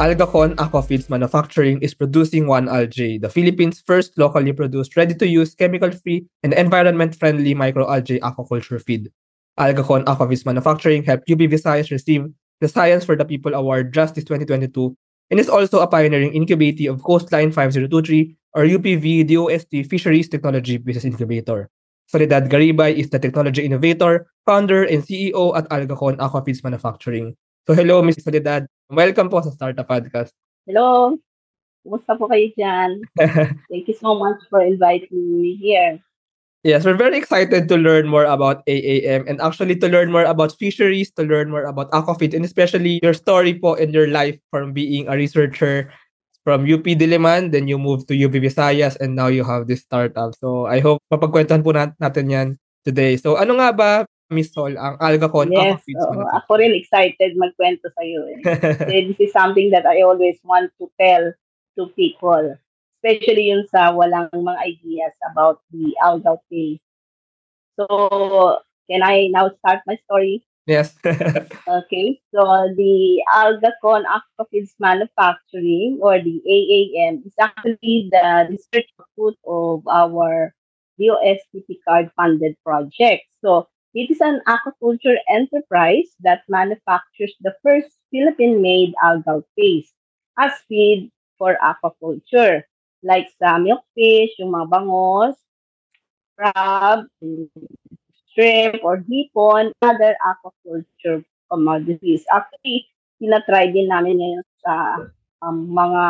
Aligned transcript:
Algacon 0.00 0.54
Aquafeeds 0.56 1.10
Manufacturing 1.10 1.78
is 1.82 1.92
producing 1.92 2.46
1Algae, 2.46 3.20
the 3.20 3.28
Philippines' 3.28 3.84
first 3.84 4.16
locally 4.16 4.50
produced, 4.50 4.96
ready-to-use, 4.96 5.54
chemical-free, 5.54 6.24
and 6.42 6.54
environment-friendly 6.54 7.54
microalgae 7.54 8.18
aquaculture 8.20 8.80
feed. 8.80 9.12
Algacon 9.58 10.02
Aquafeeds 10.04 10.46
Manufacturing 10.46 11.04
helped 11.04 11.30
UP 11.30 11.36
Visayas 11.40 11.90
receive 11.90 12.24
the 12.62 12.68
Science 12.68 13.04
for 13.04 13.14
the 13.14 13.26
People 13.26 13.52
Award 13.52 13.92
Justice 13.92 14.24
2022 14.24 14.96
and 15.30 15.38
is 15.38 15.50
also 15.50 15.80
a 15.80 15.86
pioneering 15.86 16.32
incubatee 16.32 16.88
of 16.88 17.02
Coastline 17.02 17.52
5023 17.52 18.34
or 18.54 18.64
UPV 18.64 19.28
DOST 19.28 19.84
Fisheries 19.90 20.30
Technology 20.30 20.78
Business 20.78 21.04
Incubator. 21.04 21.68
Soledad 22.06 22.48
Garibay 22.48 22.94
is 22.96 23.10
the 23.10 23.18
technology 23.18 23.66
innovator, 23.66 24.32
founder, 24.46 24.82
and 24.82 25.04
CEO 25.04 25.54
at 25.54 25.68
Algacon 25.68 26.16
Aquafeeds 26.16 26.64
Manufacturing. 26.64 27.36
So 27.68 27.76
hello, 27.76 28.00
Ms. 28.00 28.24
Soledad. 28.24 28.64
Welcome 28.88 29.28
po 29.28 29.44
sa 29.44 29.52
Startup 29.52 29.84
Podcast. 29.84 30.32
Hello. 30.64 31.20
Kumusta 31.84 32.16
po 32.16 32.24
kayo 32.28 32.48
dyan? 32.56 33.04
Thank 33.72 33.84
you 33.84 33.96
so 33.96 34.16
much 34.16 34.40
for 34.48 34.64
inviting 34.64 35.40
me 35.40 35.60
here. 35.60 36.00
Yes, 36.64 36.84
we're 36.84 36.96
very 36.96 37.16
excited 37.16 37.68
to 37.72 37.76
learn 37.76 38.04
more 38.08 38.28
about 38.28 38.60
AAM 38.68 39.24
and 39.28 39.40
actually 39.40 39.76
to 39.80 39.88
learn 39.88 40.12
more 40.12 40.28
about 40.28 40.56
fisheries, 40.60 41.08
to 41.16 41.24
learn 41.24 41.48
more 41.48 41.64
about 41.64 41.88
aquafeed, 41.92 42.36
and 42.36 42.44
especially 42.44 43.00
your 43.00 43.16
story 43.16 43.56
po 43.56 43.80
in 43.80 43.96
your 43.96 44.08
life 44.08 44.36
from 44.52 44.76
being 44.76 45.08
a 45.08 45.16
researcher 45.16 45.88
from 46.44 46.68
UP 46.68 46.84
Diliman, 46.84 47.52
then 47.52 47.68
you 47.68 47.80
moved 47.80 48.08
to 48.12 48.16
UP 48.16 48.36
Visayas, 48.36 48.96
and 49.00 49.16
now 49.16 49.28
you 49.28 49.44
have 49.44 49.68
this 49.68 49.84
startup. 49.84 50.36
So 50.36 50.68
I 50.68 50.80
hope 50.80 51.00
mapagkwentuhan 51.08 51.64
po 51.64 51.72
natin 51.72 52.28
yan 52.28 52.48
today. 52.84 53.16
So 53.16 53.40
ano 53.40 53.56
nga 53.56 53.72
ba 53.72 53.90
Miss 54.30 54.54
Sol, 54.54 54.78
ang 54.78 54.94
AlgaCon 55.02 55.50
yes, 55.50 55.82
Aquafeeds 55.82 56.06
oh, 56.06 56.30
Ako 56.38 56.50
rin 56.62 56.74
excited 56.78 57.34
magkwento 57.34 57.90
sa 57.90 58.02
iyo. 58.06 58.30
Eh. 58.30 58.38
this 59.10 59.18
is 59.18 59.34
something 59.34 59.74
that 59.74 59.84
I 59.84 60.06
always 60.06 60.38
want 60.46 60.70
to 60.78 60.86
tell 60.94 61.34
to 61.76 61.82
people. 61.98 62.54
Especially 63.02 63.50
yun 63.50 63.66
sa 63.66 63.90
walang 63.90 64.30
mga 64.30 64.62
ideas 64.62 65.14
about 65.34 65.58
the 65.74 65.98
alga 65.98 66.38
phase. 66.46 66.78
So, 67.74 68.62
can 68.86 69.02
I 69.02 69.26
now 69.34 69.50
start 69.58 69.82
my 69.90 69.98
story? 70.06 70.46
Yes. 70.70 70.94
okay. 71.66 72.22
So, 72.30 72.42
the 72.78 73.24
AlgaCon 73.34 74.06
Aquafeeds 74.06 74.78
Manufacturing 74.78 75.98
or 75.98 76.22
the 76.22 76.38
AAM 76.46 77.26
is 77.26 77.34
actually 77.40 78.06
the 78.12 78.46
research 78.46 78.86
output 79.00 79.34
of 79.42 79.82
our 79.90 80.54
DOSTP 81.00 81.82
card 81.82 82.12
funded 82.14 82.54
project. 82.62 83.26
So, 83.42 83.66
It 83.94 84.10
is 84.10 84.20
an 84.20 84.40
aquaculture 84.46 85.18
enterprise 85.28 86.14
that 86.22 86.46
manufactures 86.48 87.34
the 87.42 87.54
first 87.62 87.90
Philippine-made 88.14 88.94
algal 89.02 89.42
paste 89.58 89.94
as 90.38 90.54
feed 90.70 91.10
for 91.34 91.58
aquaculture, 91.58 92.62
like 93.02 93.26
sa 93.42 93.58
milkfish, 93.58 94.30
yung 94.38 94.54
mga 94.54 94.70
bangos, 94.70 95.34
crab, 96.38 97.10
shrimp, 98.30 98.78
or 98.86 99.02
hipon, 99.02 99.74
other 99.82 100.14
aquaculture 100.22 101.26
commodities. 101.50 102.22
Actually, 102.30 102.86
tinatry 103.18 103.74
din 103.74 103.90
namin 103.90 104.22
ngayon 104.22 104.46
sa 104.62 104.74
um, 105.42 105.66
mga 105.66 106.04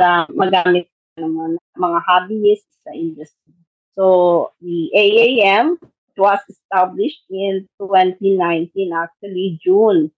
sa 0.00 0.08
magamit 0.32 0.88
ng 1.20 1.60
mga 1.76 1.98
hobbyists 2.08 2.72
sa 2.88 2.96
industry. 2.96 3.52
So, 3.98 4.54
the 4.64 4.88
AAM 4.96 5.76
was 6.18 6.42
established 6.50 7.22
in 7.30 7.70
2019, 7.80 8.92
actually 8.92 9.58
June. 9.62 10.10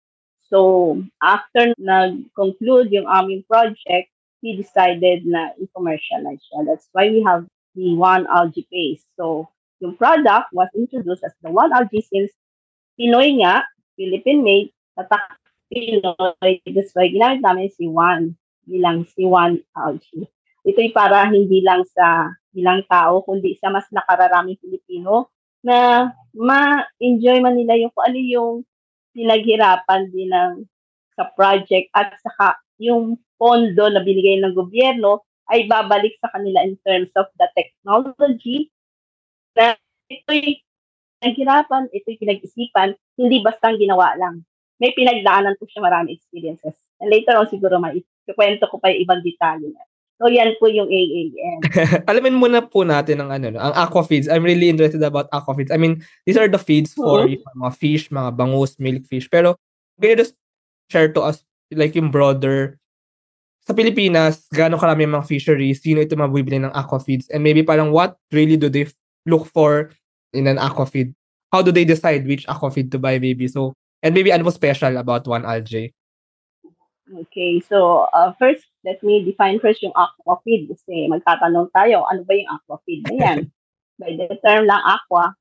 So, 0.48 1.02
after 1.20 1.76
nag-conclude 1.76 2.88
yung 2.94 3.04
aming 3.04 3.44
project, 3.44 4.08
we 4.40 4.56
decided 4.56 5.28
na 5.28 5.52
i-commercialize 5.60 6.40
siya. 6.40 6.64
That's 6.64 6.88
why 6.96 7.12
we 7.12 7.20
have 7.26 7.44
the 7.76 7.98
One 7.98 8.24
Algae 8.30 8.64
Paste. 8.72 9.04
So, 9.18 9.52
yung 9.84 9.98
product 10.00 10.54
was 10.56 10.72
introduced 10.72 11.26
as 11.26 11.36
the 11.44 11.52
One 11.52 11.74
Algae 11.74 12.00
since 12.00 12.32
Pinoy 12.96 13.44
nga, 13.44 13.68
Philippine-made, 13.98 14.72
tatak 14.96 15.36
Pinoy. 15.68 16.64
That's 16.64 16.96
why 16.96 17.12
ginamit 17.12 17.44
namin 17.44 17.68
si 17.68 17.84
One 17.84 18.32
bilang 18.64 19.04
si 19.04 19.28
One 19.28 19.60
Algae. 19.76 20.26
Ito'y 20.64 20.96
para 20.96 21.28
hindi 21.28 21.60
lang 21.60 21.84
sa 21.92 22.32
ilang 22.56 22.82
tao, 22.88 23.20
kundi 23.22 23.56
sa 23.60 23.68
mas 23.68 23.86
nakararaming 23.92 24.58
Pilipino 24.58 25.28
na 25.64 26.10
ma-enjoy 26.34 27.42
man 27.42 27.58
nila 27.58 27.74
yung 27.78 27.92
kung 27.94 28.06
ano 28.06 28.18
yung 28.18 28.52
pinaghirapan 29.16 30.10
din 30.14 30.30
ng 30.30 30.52
sa 31.18 31.26
project 31.34 31.90
at 31.96 32.14
saka 32.22 32.62
yung 32.78 33.18
pondo 33.34 33.90
na 33.90 34.02
binigay 34.02 34.38
ng 34.38 34.54
gobyerno 34.54 35.26
ay 35.50 35.66
babalik 35.66 36.14
sa 36.22 36.30
kanila 36.30 36.62
in 36.62 36.78
terms 36.86 37.10
of 37.18 37.26
the 37.40 37.48
technology 37.56 38.70
na 39.58 39.74
ito'y 40.06 40.62
naghirapan, 41.24 41.90
ito'y 41.90 42.20
pinag-isipan, 42.20 42.94
hindi 43.18 43.42
basta 43.42 43.74
ginawa 43.74 44.14
lang. 44.14 44.46
May 44.78 44.94
pinagdaanan 44.94 45.58
po 45.58 45.66
siya 45.66 45.82
marami 45.82 46.14
experiences. 46.14 46.78
And 47.02 47.10
later 47.10 47.34
on 47.34 47.50
siguro 47.50 47.82
may 47.82 47.98
kwento 48.30 48.70
ko 48.70 48.78
pa 48.78 48.94
yung 48.94 49.02
ibang 49.02 49.22
detalye 49.26 49.74
na. 49.74 49.87
So 50.18 50.26
yan 50.26 50.58
po 50.58 50.66
yung 50.66 50.90
AAM. 50.90 51.58
Alamin 52.10 52.34
muna 52.34 52.66
po 52.66 52.82
natin 52.82 53.22
ang 53.22 53.30
ano, 53.30 53.54
ang 53.54 53.74
aqua 53.78 54.02
feeds. 54.02 54.26
I'm 54.26 54.42
really 54.42 54.66
interested 54.66 55.02
about 55.06 55.30
aqua 55.30 55.54
feeds. 55.54 55.70
I 55.70 55.78
mean, 55.78 56.02
these 56.26 56.34
are 56.34 56.50
the 56.50 56.58
feeds 56.58 56.90
for 56.90 57.22
mm-hmm. 57.22 57.38
yung 57.38 57.62
mga 57.62 57.72
fish, 57.78 58.04
mga 58.10 58.30
bangus, 58.34 58.74
milk 58.82 59.06
fish. 59.06 59.30
Pero 59.30 59.54
can 60.02 60.10
you 60.10 60.18
just 60.18 60.34
share 60.90 61.14
to 61.14 61.22
us 61.22 61.46
like 61.70 61.94
yung 61.94 62.10
broader 62.10 62.82
sa 63.68 63.76
Pilipinas, 63.76 64.48
gaano 64.48 64.80
karami 64.80 65.04
yung 65.04 65.20
mga 65.20 65.28
fisheries, 65.28 65.84
sino 65.84 66.00
ito 66.00 66.16
mabibili 66.16 66.56
ng 66.56 66.72
aqua 66.72 66.96
feeds, 66.96 67.28
and 67.28 67.44
maybe 67.44 67.60
parang 67.60 67.92
what 67.92 68.16
really 68.32 68.56
do 68.56 68.72
they 68.72 68.88
look 69.28 69.44
for 69.44 69.92
in 70.32 70.48
an 70.48 70.56
aqua 70.56 70.88
feed? 70.88 71.12
How 71.52 71.60
do 71.60 71.68
they 71.68 71.84
decide 71.84 72.24
which 72.24 72.48
aqua 72.48 72.72
feed 72.72 72.88
to 72.96 72.98
buy 72.98 73.20
maybe? 73.20 73.44
So, 73.44 73.76
and 74.00 74.16
maybe 74.16 74.32
ano 74.32 74.48
special 74.48 74.96
about 74.96 75.28
one 75.28 75.44
algae? 75.44 75.92
Okay, 77.08 77.64
so 77.64 78.04
uh, 78.12 78.36
first, 78.36 78.68
let 78.84 79.00
me 79.00 79.24
define 79.24 79.56
first 79.64 79.80
yung 79.80 79.96
aqua 79.96 80.36
feed 80.44 80.68
kasi 80.68 81.08
magtatanong 81.08 81.72
tayo, 81.72 82.04
ano 82.04 82.20
ba 82.28 82.36
yung 82.36 82.52
aqua 82.52 82.76
feed 82.84 83.00
na 83.08 83.14
yan? 83.16 83.38
By 84.00 84.12
the 84.12 84.36
term 84.44 84.68
lang 84.68 84.84
aqua, 84.84 85.32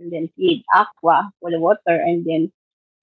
and 0.00 0.08
then 0.08 0.32
feed, 0.32 0.64
aqua, 0.72 1.28
for 1.36 1.52
the 1.52 1.60
water, 1.60 1.92
and 1.92 2.24
then 2.24 2.48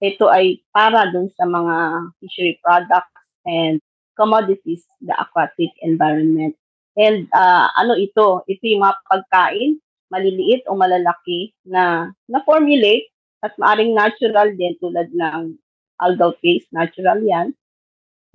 ito 0.02 0.26
ay 0.26 0.58
para 0.74 1.14
dun 1.14 1.30
sa 1.38 1.46
mga 1.46 1.74
fishery 2.18 2.58
products 2.58 3.14
and 3.46 3.78
commodities, 4.18 4.82
the 4.98 5.14
aquatic 5.14 5.70
environment. 5.86 6.58
And 6.98 7.30
uh, 7.30 7.70
ano 7.78 7.94
ito? 7.94 8.42
Ito 8.50 8.62
yung 8.66 8.82
mga 8.82 8.98
pagkain, 9.06 9.78
maliliit 10.10 10.66
o 10.66 10.74
malalaki 10.74 11.54
na 11.62 12.10
na-formulate 12.26 13.14
at 13.46 13.54
maaring 13.62 13.94
natural 13.94 14.50
din 14.58 14.74
tulad 14.82 15.06
ng 15.14 15.54
algal 16.02 16.34
paste, 16.42 16.66
natural 16.74 17.22
yan 17.22 17.54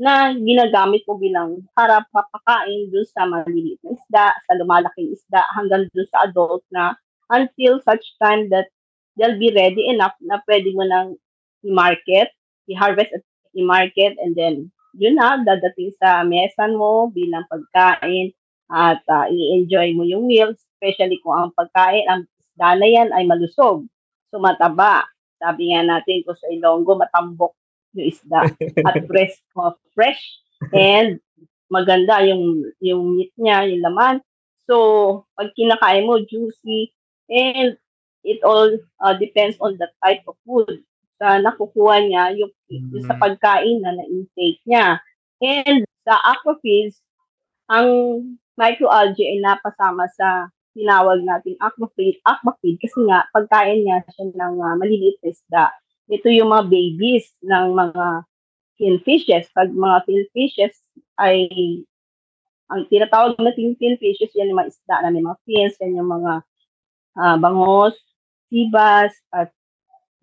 na 0.01 0.33
ginagamit 0.33 1.05
mo 1.05 1.15
bilang 1.21 1.61
para 1.77 2.01
papakain 2.09 2.89
dun 2.89 3.05
sa 3.13 3.29
maliliit 3.29 3.77
na 3.85 3.93
isda, 3.93 4.25
sa 4.49 4.53
lumalaking 4.57 5.13
isda, 5.13 5.41
hanggang 5.53 5.85
dun 5.93 6.07
sa 6.09 6.25
adult 6.25 6.65
na 6.73 6.97
until 7.29 7.77
such 7.85 8.03
time 8.17 8.49
that 8.49 8.69
they'll 9.17 9.37
be 9.37 9.53
ready 9.53 9.85
enough 9.89 10.17
na 10.25 10.41
pwede 10.49 10.73
mo 10.73 10.83
nang 10.85 11.17
i-market, 11.61 12.33
i-harvest 12.67 13.13
at 13.13 13.23
i-market, 13.53 14.17
and 14.17 14.33
then 14.33 14.73
yun 14.97 15.17
na, 15.17 15.41
dadating 15.41 15.93
sa 15.97 16.25
mesan 16.25 16.77
mo 16.77 17.09
bilang 17.09 17.45
pagkain 17.49 18.33
at 18.69 19.01
uh, 19.09 19.25
i-enjoy 19.29 19.93
mo 19.93 20.05
yung 20.05 20.25
meal, 20.25 20.53
especially 20.53 21.21
kung 21.21 21.37
ang 21.37 21.51
pagkain, 21.53 22.05
ang 22.09 22.21
isda 22.25 22.69
na 22.77 22.87
yan 22.89 23.09
ay 23.13 23.25
malusog. 23.25 23.85
So 24.33 24.41
mataba. 24.41 25.05
Sabi 25.37 25.73
nga 25.73 25.85
natin 25.85 26.23
ko 26.25 26.33
sa 26.33 26.49
Ilonggo, 26.49 26.97
matambok 26.97 27.53
yung 27.93 28.07
isda 28.09 28.39
at 28.85 28.95
fresh 29.09 29.35
uh, 29.57 29.73
fresh 29.93 30.21
and 30.73 31.21
maganda 31.73 32.21
yung 32.25 32.69
yung 32.81 33.17
meat 33.17 33.33
niya, 33.37 33.65
yung 33.69 33.81
laman. 33.81 34.21
So, 34.69 35.25
pag 35.35 35.51
kinakain 35.57 36.07
mo, 36.07 36.21
juicy 36.23 36.93
and 37.27 37.75
it 38.23 38.39
all 38.45 38.71
uh, 39.03 39.15
depends 39.17 39.59
on 39.59 39.75
the 39.81 39.89
type 39.99 40.23
of 40.29 40.37
food 40.47 40.85
sa 41.19 41.39
nakukuha 41.39 42.03
niya, 42.07 42.23
yung, 42.35 42.51
yung 42.69 43.05
sa 43.05 43.15
mm. 43.15 43.21
pagkain 43.21 43.77
na 43.83 43.95
na-intake 43.95 44.61
niya. 44.67 44.99
And 45.43 45.83
sa 46.07 46.19
aquafeeds, 46.19 46.99
ang 47.67 47.87
microalgae 48.55 49.35
ay 49.35 49.39
napasama 49.43 50.07
sa 50.15 50.51
tinawag 50.73 51.21
nating 51.21 51.57
aquafeed, 51.61 52.17
aquafeed 52.25 52.81
kasi 52.81 52.97
nga 53.05 53.29
pagkain 53.31 53.85
niya 53.85 54.01
siya 54.09 54.33
ng 54.33 54.55
uh, 54.57 54.75
maliliit 54.77 55.17
na 55.21 55.29
isda 55.29 55.65
ito 56.11 56.27
yung 56.27 56.51
mga 56.51 56.65
babies 56.67 57.31
ng 57.43 57.67
mga 57.75 58.05
finfishes. 58.75 59.47
Pag 59.55 59.71
mga 59.71 60.03
finfishes 60.07 60.75
ay 61.21 61.47
ang 62.71 62.89
tinatawag 62.89 63.37
natin 63.37 63.77
finfishes, 63.77 64.33
yan 64.33 64.49
yung 64.49 64.59
mga 64.59 64.71
isda 64.73 64.95
na 65.03 65.13
may 65.13 65.23
mga 65.23 65.39
fins, 65.45 65.75
yan 65.77 65.99
yung 65.99 66.09
mga 66.09 66.33
uh, 67.19 67.37
bangos, 67.37 67.93
sibas, 68.49 69.13
at 69.29 69.53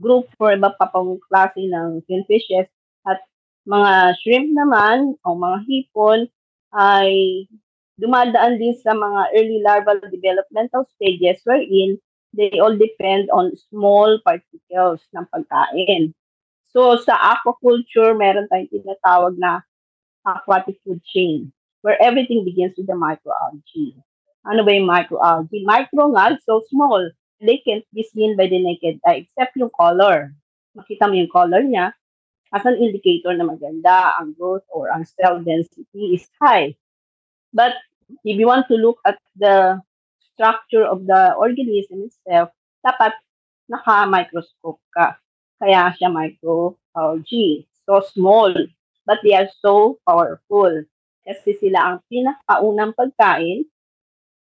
group 0.00 0.26
for 0.34 0.50
iba 0.50 0.72
pa 0.74 0.88
pang 0.90 1.20
klase 1.30 1.60
ng 1.60 2.02
finfishes. 2.08 2.66
At 3.06 3.22
mga 3.68 4.18
shrimp 4.24 4.48
naman 4.56 5.14
o 5.22 5.36
mga 5.36 5.58
hipon 5.68 6.26
ay 6.74 7.44
dumadaan 8.00 8.56
din 8.56 8.72
sa 8.80 8.96
mga 8.96 9.20
early 9.36 9.60
larval 9.60 10.00
developmental 10.08 10.88
stages 10.96 11.44
wherein 11.44 12.00
they 12.34 12.58
all 12.62 12.76
depend 12.76 13.30
on 13.34 13.56
small 13.70 14.18
particles 14.22 15.02
ng 15.14 15.26
pagkain. 15.30 16.14
So, 16.70 16.94
sa 17.02 17.18
aquaculture, 17.18 18.14
meron 18.14 18.46
tayong 18.46 18.70
tinatawag 18.70 19.34
na 19.38 19.66
aquatic 20.22 20.78
food 20.86 21.02
chain 21.02 21.50
where 21.82 21.98
everything 21.98 22.44
begins 22.46 22.76
with 22.78 22.86
the 22.86 22.94
microalgae. 22.94 23.96
Ano 24.46 24.62
ba 24.62 24.70
yung 24.70 24.86
microalgae? 24.86 25.66
Micro 25.66 26.14
nga, 26.14 26.38
so 26.46 26.62
small. 26.70 27.02
They 27.40 27.58
can't 27.64 27.84
be 27.90 28.04
seen 28.04 28.36
by 28.36 28.46
the 28.46 28.60
naked 28.60 29.00
eye 29.02 29.26
except 29.26 29.56
yung 29.56 29.72
color. 29.72 30.36
Makita 30.76 31.08
mo 31.08 31.16
yung 31.16 31.32
color 31.32 31.64
niya 31.64 31.96
as 32.52 32.62
an 32.66 32.76
indicator 32.78 33.32
na 33.34 33.48
maganda 33.48 34.14
ang 34.20 34.36
growth 34.36 34.66
or 34.68 34.90
ang 34.92 35.06
cell 35.06 35.40
density 35.40 36.14
is 36.14 36.26
high. 36.38 36.76
But 37.54 37.74
if 38.22 38.36
you 38.36 38.46
want 38.46 38.68
to 38.68 38.76
look 38.76 38.98
at 39.06 39.18
the 39.34 39.80
structure 40.40 40.88
of 40.88 41.04
the 41.04 41.36
organism 41.36 42.08
itself, 42.08 42.48
dapat 42.80 43.12
naka-microscope 43.68 44.80
ka. 44.96 45.20
Kaya 45.60 45.92
siya 46.00 46.08
microalgae. 46.08 47.68
So 47.84 48.00
small, 48.00 48.56
but 49.04 49.20
they 49.20 49.36
are 49.36 49.52
so 49.60 50.00
powerful. 50.08 50.72
Kasi 51.28 51.60
sila 51.60 51.78
ang 51.84 51.96
pinakaunang 52.08 52.96
pagkain 52.96 53.68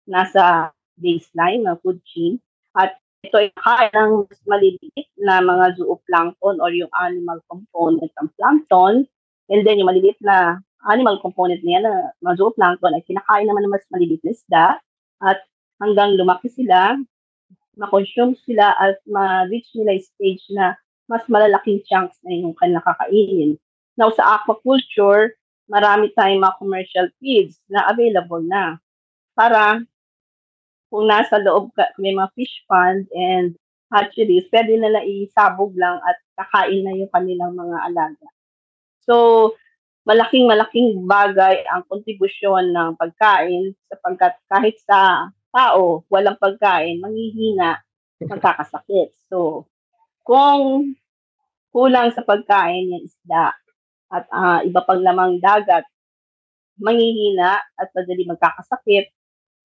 nasa 0.06 0.70
baseline 1.02 1.66
ng 1.66 1.82
food 1.82 1.98
chain 2.06 2.38
at 2.78 2.94
ito 3.26 3.38
ay 3.38 3.50
kain 3.54 3.94
ng 3.94 4.30
mas 4.30 4.42
maliliit 4.46 5.10
na 5.18 5.42
mga 5.42 5.82
zooplankton 5.82 6.62
or 6.62 6.70
yung 6.74 6.90
animal 7.02 7.42
component 7.50 8.10
ng 8.10 8.30
plankton 8.38 9.06
and 9.50 9.62
then 9.66 9.78
yung 9.78 9.90
maliliit 9.90 10.18
na 10.22 10.62
animal 10.90 11.22
component 11.22 11.62
niya 11.62 11.86
na 11.86 11.94
mga 12.22 12.38
zooplankton 12.42 12.98
ay 12.98 13.06
kinakain 13.06 13.46
naman 13.46 13.66
ng 13.66 13.74
mas 13.74 13.86
maliliit 13.94 14.22
na 14.26 14.34
isda 14.34 14.66
at 15.22 15.40
hanggang 15.82 16.14
lumaki 16.14 16.48
sila, 16.54 16.94
ma-consume 17.76 18.38
sila 18.46 18.78
at 18.78 19.02
ma-reach 19.10 19.74
nila 19.74 19.98
yung 19.98 20.06
stage 20.06 20.46
na 20.54 20.78
mas 21.10 21.26
malalaking 21.26 21.82
chunks 21.90 22.22
na 22.22 22.38
yung 22.38 22.54
kanilang 22.56 22.86
kakainin. 22.86 23.58
Now, 23.98 24.14
sa 24.14 24.40
aquaculture, 24.40 25.36
marami 25.66 26.14
tayong 26.14 26.46
mga 26.46 26.60
commercial 26.62 27.08
feeds 27.18 27.58
na 27.68 27.90
available 27.90 28.46
na 28.46 28.78
para 29.34 29.82
kung 30.92 31.08
nasa 31.08 31.40
loob 31.40 31.72
ka, 31.74 31.88
may 31.98 32.12
mga 32.12 32.30
fish 32.36 32.64
pond 32.68 33.08
and 33.16 33.56
hatcheries, 33.92 34.48
pwede 34.52 34.76
nila 34.76 35.04
isabog 35.04 35.76
lang 35.76 36.00
at 36.04 36.20
kakain 36.36 36.84
na 36.84 36.96
yung 36.96 37.12
kanilang 37.12 37.56
mga 37.56 37.78
alaga. 37.92 38.28
So, 39.08 39.16
malaking 40.08 40.48
malaking 40.48 41.08
bagay 41.08 41.64
ang 41.68 41.88
kontribusyon 41.88 42.76
ng 42.76 43.00
pagkain 43.00 43.76
sapagkat 43.92 44.36
kahit 44.52 44.76
sa 44.84 45.32
tao 45.52 46.08
walang 46.08 46.40
pagkain, 46.40 47.04
manghihina, 47.04 47.84
magkakasakit. 48.24 49.14
So, 49.28 49.68
kung 50.24 50.96
kulang 51.72 52.12
sa 52.16 52.24
pagkain 52.24 52.92
yung 52.92 53.04
isda 53.06 53.56
at 54.12 54.26
uh, 54.32 54.60
iba 54.64 54.82
pang 54.84 55.04
lamang 55.04 55.40
dagat, 55.40 55.88
manghihina 56.80 57.62
at 57.78 57.88
madali 57.96 58.28
magkakasakit, 58.28 59.12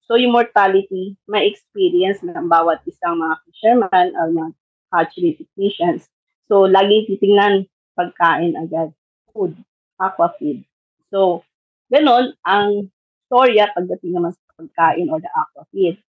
So, 0.07 0.15
yung 0.15 0.31
mortality, 0.31 1.19
may 1.27 1.51
experience 1.51 2.23
ng 2.23 2.47
bawat 2.47 2.79
isang 2.87 3.19
mga 3.19 3.35
fisherman 3.43 4.07
or 4.15 4.31
mga 4.31 4.51
hatchery 4.87 5.35
technicians. 5.35 6.07
So, 6.47 6.63
laging 6.63 7.11
titingnan 7.11 7.67
pagkain 7.91 8.55
agad. 8.55 8.95
Food, 9.35 9.59
aqua 9.99 10.31
feed. 10.39 10.63
So, 11.11 11.43
ganun 11.91 12.39
ang 12.47 12.87
storya 13.27 13.67
pagdating 13.75 14.15
naman 14.15 14.31
sa 14.31 14.46
pagkain 14.57 15.07
or 15.13 15.21
the 15.21 15.29
aqua 15.31 15.63
feed. 15.69 16.01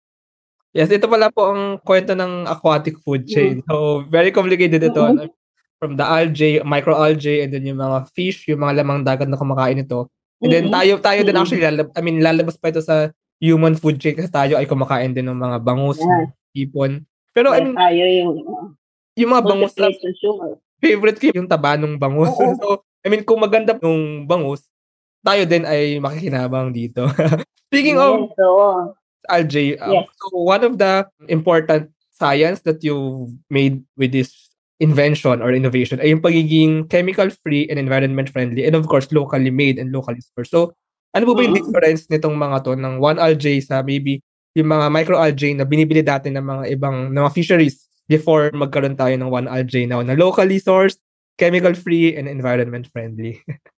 Yes, 0.71 0.91
ito 0.91 1.09
pala 1.09 1.27
po 1.31 1.51
ang 1.51 1.81
kwento 1.83 2.15
ng 2.15 2.47
aquatic 2.47 2.99
food 3.03 3.27
chain. 3.27 3.59
Mm-hmm. 3.59 3.69
So, 3.71 4.05
very 4.07 4.31
complicated 4.31 4.83
ito. 4.83 5.03
Mm-hmm. 5.03 5.31
From 5.77 5.93
the 5.93 6.05
algae, 6.05 6.63
microalgae, 6.65 7.45
and 7.45 7.53
then 7.53 7.67
yung 7.69 7.77
mga 7.77 8.09
fish, 8.17 8.49
yung 8.49 8.65
mga 8.65 8.81
lamang 8.81 9.05
dagat 9.05 9.29
na 9.29 9.37
kumakain 9.37 9.77
ito. 9.77 10.09
And 10.41 10.49
then 10.49 10.65
tayo 10.73 11.01
tayo 11.01 11.21
mm-hmm. 11.21 11.27
din 11.33 11.37
actually 11.37 11.63
lalab, 11.65 11.87
I 11.97 12.01
mean 12.01 12.17
lalabas 12.21 12.57
pa 12.57 12.69
ito 12.69 12.81
sa 12.81 13.09
human 13.41 13.77
food 13.77 14.01
chain 14.01 14.17
kasi 14.17 14.29
tayo 14.29 14.57
ay 14.57 14.65
kumakain 14.65 15.13
din 15.13 15.29
ng 15.29 15.37
mga 15.37 15.57
bangus, 15.61 16.01
yeah. 16.01 16.65
ipon. 16.65 17.05
Pero 17.33 17.53
yeah, 17.53 17.61
I 17.61 17.65
mean, 17.65 17.77
tayo 17.77 18.03
yung, 18.09 18.33
yung 19.17 19.29
mga 19.33 19.43
bangus 19.45 19.73
na, 19.77 19.89
favorite 20.81 21.17
ko 21.21 21.25
yung 21.33 21.49
taba 21.49 21.77
ng 21.77 21.97
bangus. 21.97 22.33
Oo. 22.33 22.53
so, 22.61 22.67
I 23.05 23.09
mean, 23.09 23.21
kung 23.25 23.41
maganda 23.41 23.77
yung 23.81 24.25
bangus, 24.25 24.65
tayo 25.27 25.43
din 25.43 25.67
ay 25.67 25.99
makikinabang 25.99 26.71
dito. 26.71 27.03
Speaking 27.67 27.99
yes, 27.99 28.07
of 28.07 28.15
so, 28.39 28.47
RJ, 29.27 29.75
um, 29.83 29.91
yes. 29.91 30.07
so 30.15 30.25
one 30.39 30.63
of 30.63 30.79
the 30.79 31.03
important 31.27 31.91
science 32.15 32.63
that 32.63 32.79
you 32.79 33.27
made 33.51 33.83
with 33.99 34.15
this 34.15 34.31
invention 34.79 35.43
or 35.43 35.51
innovation 35.51 35.99
ay 35.99 36.15
yung 36.15 36.23
pagiging 36.23 36.87
chemical-free 36.87 37.67
and 37.67 37.75
environment-friendly 37.75 38.63
and 38.63 38.77
of 38.77 38.87
course, 38.87 39.11
locally 39.11 39.51
made 39.51 39.75
and 39.75 39.91
locally 39.91 40.23
sourced. 40.23 40.47
So, 40.47 40.71
ano 41.11 41.27
po 41.27 41.35
ba 41.35 41.43
yung 41.43 41.59
difference 41.59 42.07
nitong 42.07 42.39
mga 42.39 42.63
to 42.63 42.79
ng 42.79 43.03
1-algae 43.03 43.59
sa 43.59 43.83
maybe 43.83 44.23
yung 44.55 44.71
mga 44.71 44.87
microalgae 44.89 45.53
na 45.59 45.67
binibili 45.67 46.01
dati 46.01 46.31
ng 46.31 46.41
mga 46.41 46.63
ibang 46.77 47.11
ng 47.11 47.19
mga 47.19 47.35
fisheries 47.35 47.89
before 48.07 48.49
magkaroon 48.55 48.95
tayo 48.95 49.13
ng 49.19 49.27
1-algae 49.27 49.89
now 49.91 49.99
na 49.99 50.15
locally 50.15 50.61
sourced, 50.61 51.01
chemical-free, 51.35 52.15
and 52.15 52.31
environment-friendly? 52.31 53.43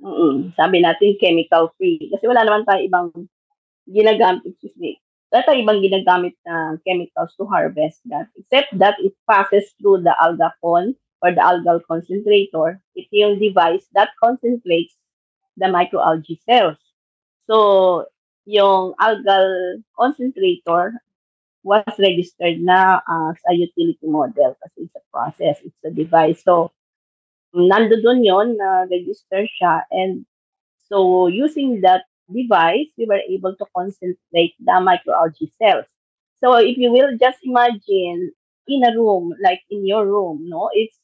mm 0.00 0.52
Sabi 0.56 0.82
natin 0.84 1.16
chemical-free. 1.20 2.12
Kasi 2.12 2.24
wala 2.28 2.44
naman 2.44 2.64
tayo 2.68 2.80
ibang 2.84 3.08
ginagamit, 3.88 4.42
excuse 4.44 4.76
me, 4.76 4.98
wala 5.32 5.42
tayo 5.46 5.58
ibang 5.62 5.80
ginagamit 5.82 6.34
na 6.46 6.76
chemicals 6.86 7.34
to 7.36 7.44
harvest 7.46 8.02
that. 8.06 8.28
Except 8.38 8.70
that 8.78 8.96
it 9.02 9.14
passes 9.26 9.72
through 9.78 10.02
the 10.02 10.14
alga 10.18 10.54
con 10.62 10.94
or 11.22 11.30
the 11.32 11.42
algal 11.42 11.80
concentrator. 11.88 12.78
Ito 12.94 13.12
yung 13.12 13.36
device 13.40 13.86
that 13.96 14.12
concentrates 14.22 14.94
the 15.56 15.66
microalgae 15.66 16.38
cells. 16.44 16.78
So, 17.48 18.06
yung 18.46 18.94
algal 19.00 19.82
concentrator 19.98 20.94
was 21.66 21.82
registered 21.98 22.62
na 22.62 23.02
as 23.02 23.42
a 23.50 23.54
utility 23.58 24.06
model 24.06 24.54
kasi 24.62 24.86
it's 24.86 24.94
a 24.94 25.02
process, 25.10 25.58
it's 25.66 25.82
a 25.82 25.90
device. 25.90 26.38
So, 26.46 26.70
nando 27.56 27.96
doon 28.04 28.20
yon 28.20 28.48
na 28.60 28.84
register 28.86 29.48
siya 29.48 29.88
and 29.90 30.28
so 30.86 31.26
using 31.26 31.80
that 31.82 32.04
device, 32.30 32.90
we 32.98 33.06
were 33.06 33.22
able 33.28 33.54
to 33.56 33.66
concentrate 33.74 34.54
the 34.58 34.76
microalgae 34.78 35.50
cells. 35.58 35.86
So 36.42 36.56
if 36.56 36.76
you 36.76 36.92
will 36.92 37.16
just 37.18 37.38
imagine 37.42 38.32
in 38.68 38.84
a 38.84 38.92
room, 38.94 39.34
like 39.42 39.62
in 39.70 39.86
your 39.86 40.06
room, 40.06 40.46
no, 40.46 40.70
it's 40.72 40.98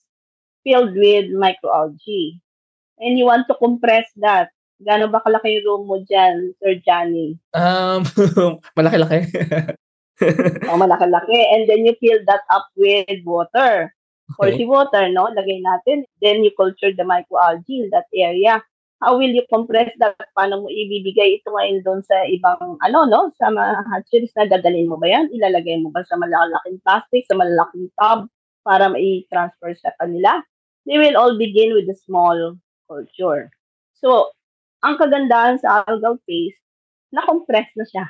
filled 0.64 0.94
with 0.94 1.30
microalgae 1.34 2.38
and 2.98 3.18
you 3.18 3.24
want 3.24 3.46
to 3.48 3.54
compress 3.54 4.06
that, 4.22 4.50
gaano 4.82 5.10
ba 5.10 5.22
kalaki 5.22 5.62
yung 5.62 5.66
room 5.66 5.82
mo 5.86 5.96
dyan, 6.02 6.54
Sir 6.58 6.78
Johnny? 6.82 7.38
Um, 7.54 8.02
malaki-laki. 8.78 9.30
oh, 10.70 10.78
malaki-laki. 10.78 11.38
And 11.54 11.70
then 11.70 11.86
you 11.86 11.94
fill 11.98 12.18
that 12.26 12.42
up 12.50 12.66
with 12.76 13.22
water. 13.24 13.94
Okay. 14.30 14.38
Or 14.38 14.48
si 14.54 14.64
water, 14.64 15.10
no? 15.10 15.28
Lagay 15.34 15.60
natin. 15.60 16.06
Then 16.22 16.46
you 16.46 16.54
culture 16.54 16.94
the 16.94 17.02
microalgae 17.02 17.86
in 17.86 17.90
that 17.90 18.06
area. 18.14 18.62
How 19.02 19.18
will 19.18 19.34
you 19.34 19.42
compress 19.50 19.90
that? 19.98 20.14
Paano 20.38 20.62
mo 20.62 20.68
ibibigay 20.70 21.42
ito 21.42 21.50
ngayon 21.50 21.82
doon 21.82 22.00
sa 22.06 22.22
ibang, 22.30 22.78
ano, 22.78 22.98
no? 23.10 23.34
Sa 23.34 23.50
mga 23.50 23.82
hatcheries 23.90 24.30
na 24.38 24.46
dadalhin 24.46 24.86
mo 24.86 24.94
ba 24.94 25.10
yan? 25.10 25.26
Ilalagay 25.34 25.82
mo 25.82 25.90
ba 25.90 26.06
sa 26.06 26.14
malalaking 26.14 26.78
plastic, 26.86 27.26
sa 27.26 27.34
malalaking 27.34 27.90
tub 27.98 28.30
para 28.62 28.86
mai-transfer 28.86 29.74
sa 29.82 29.90
kanila? 29.98 30.38
They 30.86 31.02
will 31.02 31.18
all 31.18 31.34
begin 31.34 31.74
with 31.74 31.90
the 31.90 31.98
small 31.98 32.54
culture. 32.86 33.50
So, 33.98 34.30
ang 34.86 35.02
kagandahan 35.02 35.58
sa 35.58 35.82
algal 35.82 36.22
paste, 36.22 36.62
na-compress 37.10 37.74
na 37.74 37.86
siya. 37.86 38.06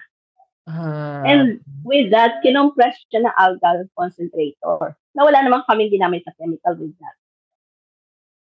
Uh, 0.72 1.20
And 1.28 1.60
with 1.84 2.08
that, 2.16 2.40
kinompress 2.40 2.96
siya 3.12 3.28
ng 3.28 3.36
algal 3.36 3.84
concentrator. 3.92 4.96
Na 5.12 5.28
wala 5.28 5.44
naman 5.44 5.68
kami 5.68 5.92
ginamit 5.92 6.24
na 6.24 6.32
chemical 6.40 6.80
with 6.80 6.96
that. 6.96 7.16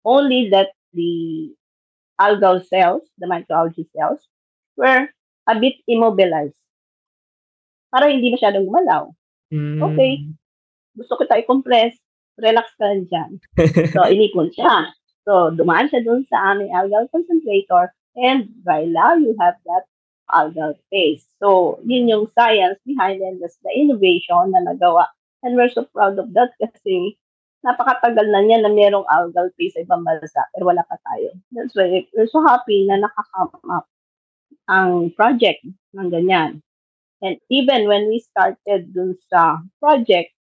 Only 0.03 0.51
that 0.51 0.75
the 0.91 1.55
algal 2.19 2.59
cells, 2.67 3.07
the 3.15 3.31
microalgae 3.31 3.87
cells, 3.95 4.19
were 4.75 5.07
a 5.47 5.55
bit 5.55 5.79
immobilized. 5.87 6.59
Para 7.87 8.11
hindi 8.11 8.35
masyadong 8.35 8.67
gumalaw. 8.67 9.15
Mm. 9.47 9.79
Okay. 9.79 10.27
Gusto 10.99 11.15
kita 11.15 11.39
i-compress. 11.39 11.95
Relax 12.35 12.67
ka 12.75 12.91
lang 12.91 13.07
dyan. 13.07 13.31
So, 13.95 14.03
inipon 14.03 14.51
siya. 14.51 14.91
So, 15.23 15.55
dumaan 15.55 15.87
siya 15.87 16.03
dun 16.03 16.27
sa 16.27 16.51
aming 16.51 16.75
algal 16.75 17.07
concentrator 17.09 17.95
and 18.17 18.49
by 18.65 18.83
now 18.89 19.15
you 19.15 19.37
have 19.39 19.55
that 19.63 19.85
algal 20.31 20.75
paste. 20.91 21.27
So, 21.39 21.79
yun 21.87 22.11
yung 22.11 22.27
science 22.35 22.79
behind 22.83 23.23
and 23.23 23.39
that's 23.39 23.59
the 23.63 23.71
innovation 23.71 24.51
na 24.51 24.63
nagawa. 24.63 25.07
And 25.43 25.55
we're 25.55 25.71
so 25.71 25.87
proud 25.89 26.19
of 26.19 26.33
that 26.35 26.55
kasi 26.59 27.15
napakatagal 27.65 28.27
na 28.27 28.41
niya 28.43 28.63
na 28.63 28.71
merong 28.71 29.07
algal 29.07 29.51
tree 29.55 29.71
sa 29.73 29.81
ibang 29.83 30.05
bansa, 30.05 30.43
pero 30.53 30.69
wala 30.69 30.83
pa 30.85 30.99
tayo. 31.01 31.35
That's 31.51 31.73
why 31.73 32.07
we're 32.13 32.31
so 32.31 32.43
happy 32.45 32.85
na 32.85 33.01
nakakam 33.01 33.51
up 33.71 33.87
ang 34.67 35.15
project 35.15 35.63
ng 35.95 36.07
ganyan. 36.11 36.59
And 37.23 37.41
even 37.49 37.87
when 37.89 38.11
we 38.11 38.21
started 38.21 38.93
dun 38.93 39.17
sa 39.31 39.63
project, 39.81 40.35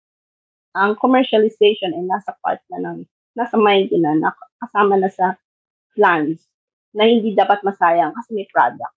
ang 0.74 0.98
commercialization 0.98 1.94
ay 1.94 2.02
nasa 2.02 2.34
part 2.42 2.58
na 2.72 2.82
ng, 2.82 3.06
nasa 3.38 3.54
mind 3.54 3.94
na, 3.94 4.34
kasama 4.58 4.98
na 4.98 5.12
sa 5.12 5.38
plans 5.94 6.42
na 6.96 7.06
hindi 7.06 7.30
dapat 7.30 7.62
masayang 7.62 8.10
kasi 8.16 8.34
may 8.34 8.48
product. 8.50 8.94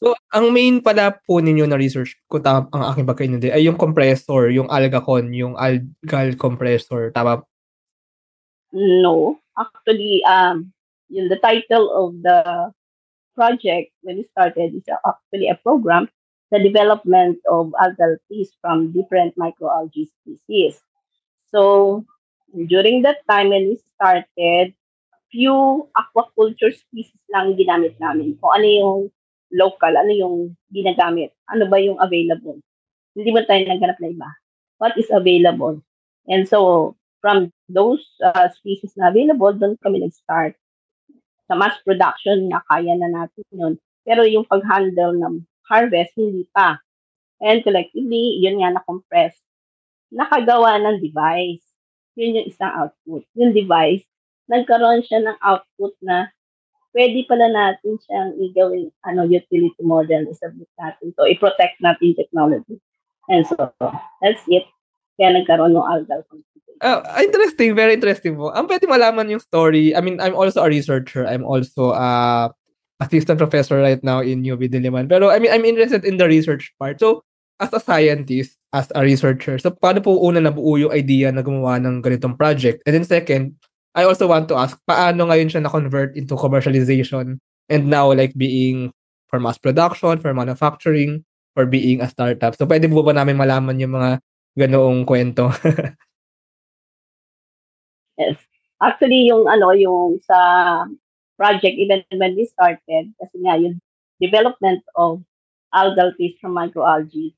So, 0.00 0.16
ang 0.32 0.56
main 0.56 0.80
pala 0.80 1.12
po 1.28 1.44
ninyo 1.44 1.68
na 1.68 1.76
research, 1.76 2.16
kung 2.24 2.40
tama 2.40 2.72
ang 2.72 2.88
aking 2.88 3.04
pagkainindi, 3.04 3.52
ay 3.52 3.68
yung 3.68 3.76
compressor, 3.76 4.48
yung 4.48 4.72
AlgaCon, 4.72 5.28
yung 5.36 5.60
algal 5.60 6.32
compressor. 6.40 7.12
Tama? 7.12 7.44
No. 8.72 9.36
Actually, 9.60 10.24
um, 10.24 10.72
yung 11.12 11.28
the 11.28 11.36
title 11.36 11.92
of 11.92 12.16
the 12.24 12.72
project 13.36 13.92
when 14.00 14.24
we 14.24 14.24
started 14.32 14.72
is 14.72 14.88
actually 15.04 15.52
a 15.52 15.60
program 15.60 16.08
the 16.50 16.58
development 16.58 17.38
of 17.46 17.70
algal 17.78 18.18
trees 18.26 18.50
from 18.60 18.92
different 18.92 19.34
microalgae 19.38 20.10
species. 20.10 20.82
So, 21.50 22.04
during 22.54 23.02
that 23.02 23.22
time 23.30 23.50
when 23.50 23.70
we 23.70 23.78
started, 23.94 24.74
few 25.30 25.86
aquaculture 25.94 26.74
species 26.74 27.22
lang 27.30 27.54
ginamit 27.54 27.94
namin. 28.02 28.34
Kung 28.42 28.50
ano 28.50 28.66
yung 28.66 29.00
local, 29.50 29.92
ano 29.94 30.12
yung 30.14 30.36
ginagamit, 30.70 31.34
ano 31.50 31.66
ba 31.66 31.78
yung 31.82 31.98
available. 31.98 32.58
Hindi 33.14 33.30
mo 33.34 33.42
tayo 33.44 33.62
naghanap 33.66 33.98
na 33.98 34.10
iba. 34.10 34.30
What 34.78 34.94
is 34.96 35.10
available? 35.10 35.82
And 36.30 36.46
so, 36.46 36.94
from 37.20 37.52
those 37.68 38.00
uh, 38.22 38.48
species 38.54 38.94
na 38.96 39.12
available, 39.12 39.52
doon 39.52 39.76
kami 39.82 40.00
nag-start. 40.00 40.56
Sa 41.50 41.58
mass 41.58 41.76
production 41.82 42.48
na 42.48 42.62
kaya 42.70 42.94
na 42.96 43.10
natin 43.10 43.44
yun. 43.52 43.74
Pero 44.06 44.24
yung 44.24 44.46
pag-handle 44.46 45.18
ng 45.18 45.44
harvest, 45.68 46.14
hindi 46.16 46.46
pa. 46.54 46.80
And 47.42 47.60
collectively, 47.66 48.40
yun 48.40 48.62
nga 48.62 48.78
na-compress. 48.78 49.36
Nakagawa 50.14 50.78
ng 50.80 51.02
device. 51.02 51.64
Yun 52.14 52.40
yung 52.40 52.46
isang 52.48 52.72
output. 52.72 53.22
Yung 53.36 53.52
device, 53.52 54.06
nagkaroon 54.50 55.02
siya 55.06 55.22
ng 55.22 55.36
output 55.42 55.94
na 56.02 56.30
pwede 56.94 57.22
pala 57.26 57.46
natin 57.50 57.98
siyang 58.06 58.30
igawin 58.38 58.90
ano, 59.06 59.26
utility 59.26 59.82
model, 59.82 60.26
isabit 60.26 60.68
natin. 60.78 61.14
So, 61.14 61.26
i-protect 61.26 61.78
natin 61.82 62.18
technology. 62.18 62.82
And 63.30 63.46
so, 63.46 63.70
that's 64.22 64.42
it. 64.50 64.66
Kaya 65.20 65.36
nagkaroon 65.36 65.76
ng 65.76 65.84
algal 65.84 66.24
Uh, 66.80 67.04
interesting, 67.20 67.76
very 67.76 67.92
interesting 67.92 68.40
po. 68.40 68.48
Ang 68.56 68.64
pwede 68.64 68.88
malaman 68.88 69.28
yung 69.28 69.44
story. 69.44 69.92
I 69.92 70.00
mean, 70.00 70.16
I'm 70.16 70.32
also 70.32 70.64
a 70.64 70.72
researcher. 70.72 71.28
I'm 71.28 71.44
also 71.44 71.92
a 71.92 72.48
assistant 73.04 73.36
professor 73.36 73.84
right 73.84 74.00
now 74.00 74.24
in 74.24 74.40
UB 74.40 74.64
Diliman. 74.64 75.04
Pero 75.04 75.28
I 75.28 75.36
mean, 75.36 75.52
I'm 75.52 75.68
interested 75.68 76.08
in 76.08 76.16
the 76.16 76.24
research 76.24 76.72
part. 76.80 76.96
So, 76.96 77.20
as 77.60 77.68
a 77.76 77.80
scientist, 77.84 78.56
as 78.72 78.88
a 78.96 79.04
researcher, 79.04 79.60
so 79.60 79.76
paano 79.76 80.00
po 80.00 80.16
una 80.24 80.40
nabuo 80.40 80.80
yung 80.80 80.96
idea 80.96 81.28
na 81.28 81.44
gumawa 81.44 81.76
ng 81.76 82.00
ganitong 82.00 82.40
project? 82.40 82.80
And 82.88 82.96
then 82.96 83.04
second, 83.04 83.59
I 83.94 84.06
also 84.06 84.30
want 84.30 84.46
to 84.50 84.56
ask, 84.56 84.78
paano 84.86 85.26
ngayon 85.26 85.50
siya 85.50 85.62
na-convert 85.66 86.14
into 86.14 86.38
commercialization 86.38 87.42
and 87.66 87.82
now 87.90 88.06
like 88.14 88.30
being 88.38 88.94
for 89.26 89.42
mass 89.42 89.58
production, 89.58 90.22
for 90.22 90.34
manufacturing, 90.34 91.26
for 91.54 91.66
being 91.66 92.00
a 92.02 92.08
startup. 92.10 92.54
So, 92.54 92.66
pwede 92.66 92.90
po 92.90 93.02
ba 93.02 93.14
namin 93.14 93.38
malaman 93.38 93.80
yung 93.82 93.94
mga 93.98 94.20
ganoong 94.58 95.06
kwento? 95.06 95.50
yes. 98.20 98.38
Actually, 98.80 99.26
yung 99.26 99.50
ano, 99.50 99.74
yung 99.74 100.22
sa 100.22 100.38
project 101.38 101.76
even 101.78 102.02
when 102.14 102.36
we 102.38 102.46
started, 102.46 103.10
kasi 103.18 103.36
nga 103.42 103.58
yung 103.58 103.82
development 104.22 104.82
of 104.94 105.22
algal 105.74 106.14
from 106.38 106.54
microalgae. 106.54 107.34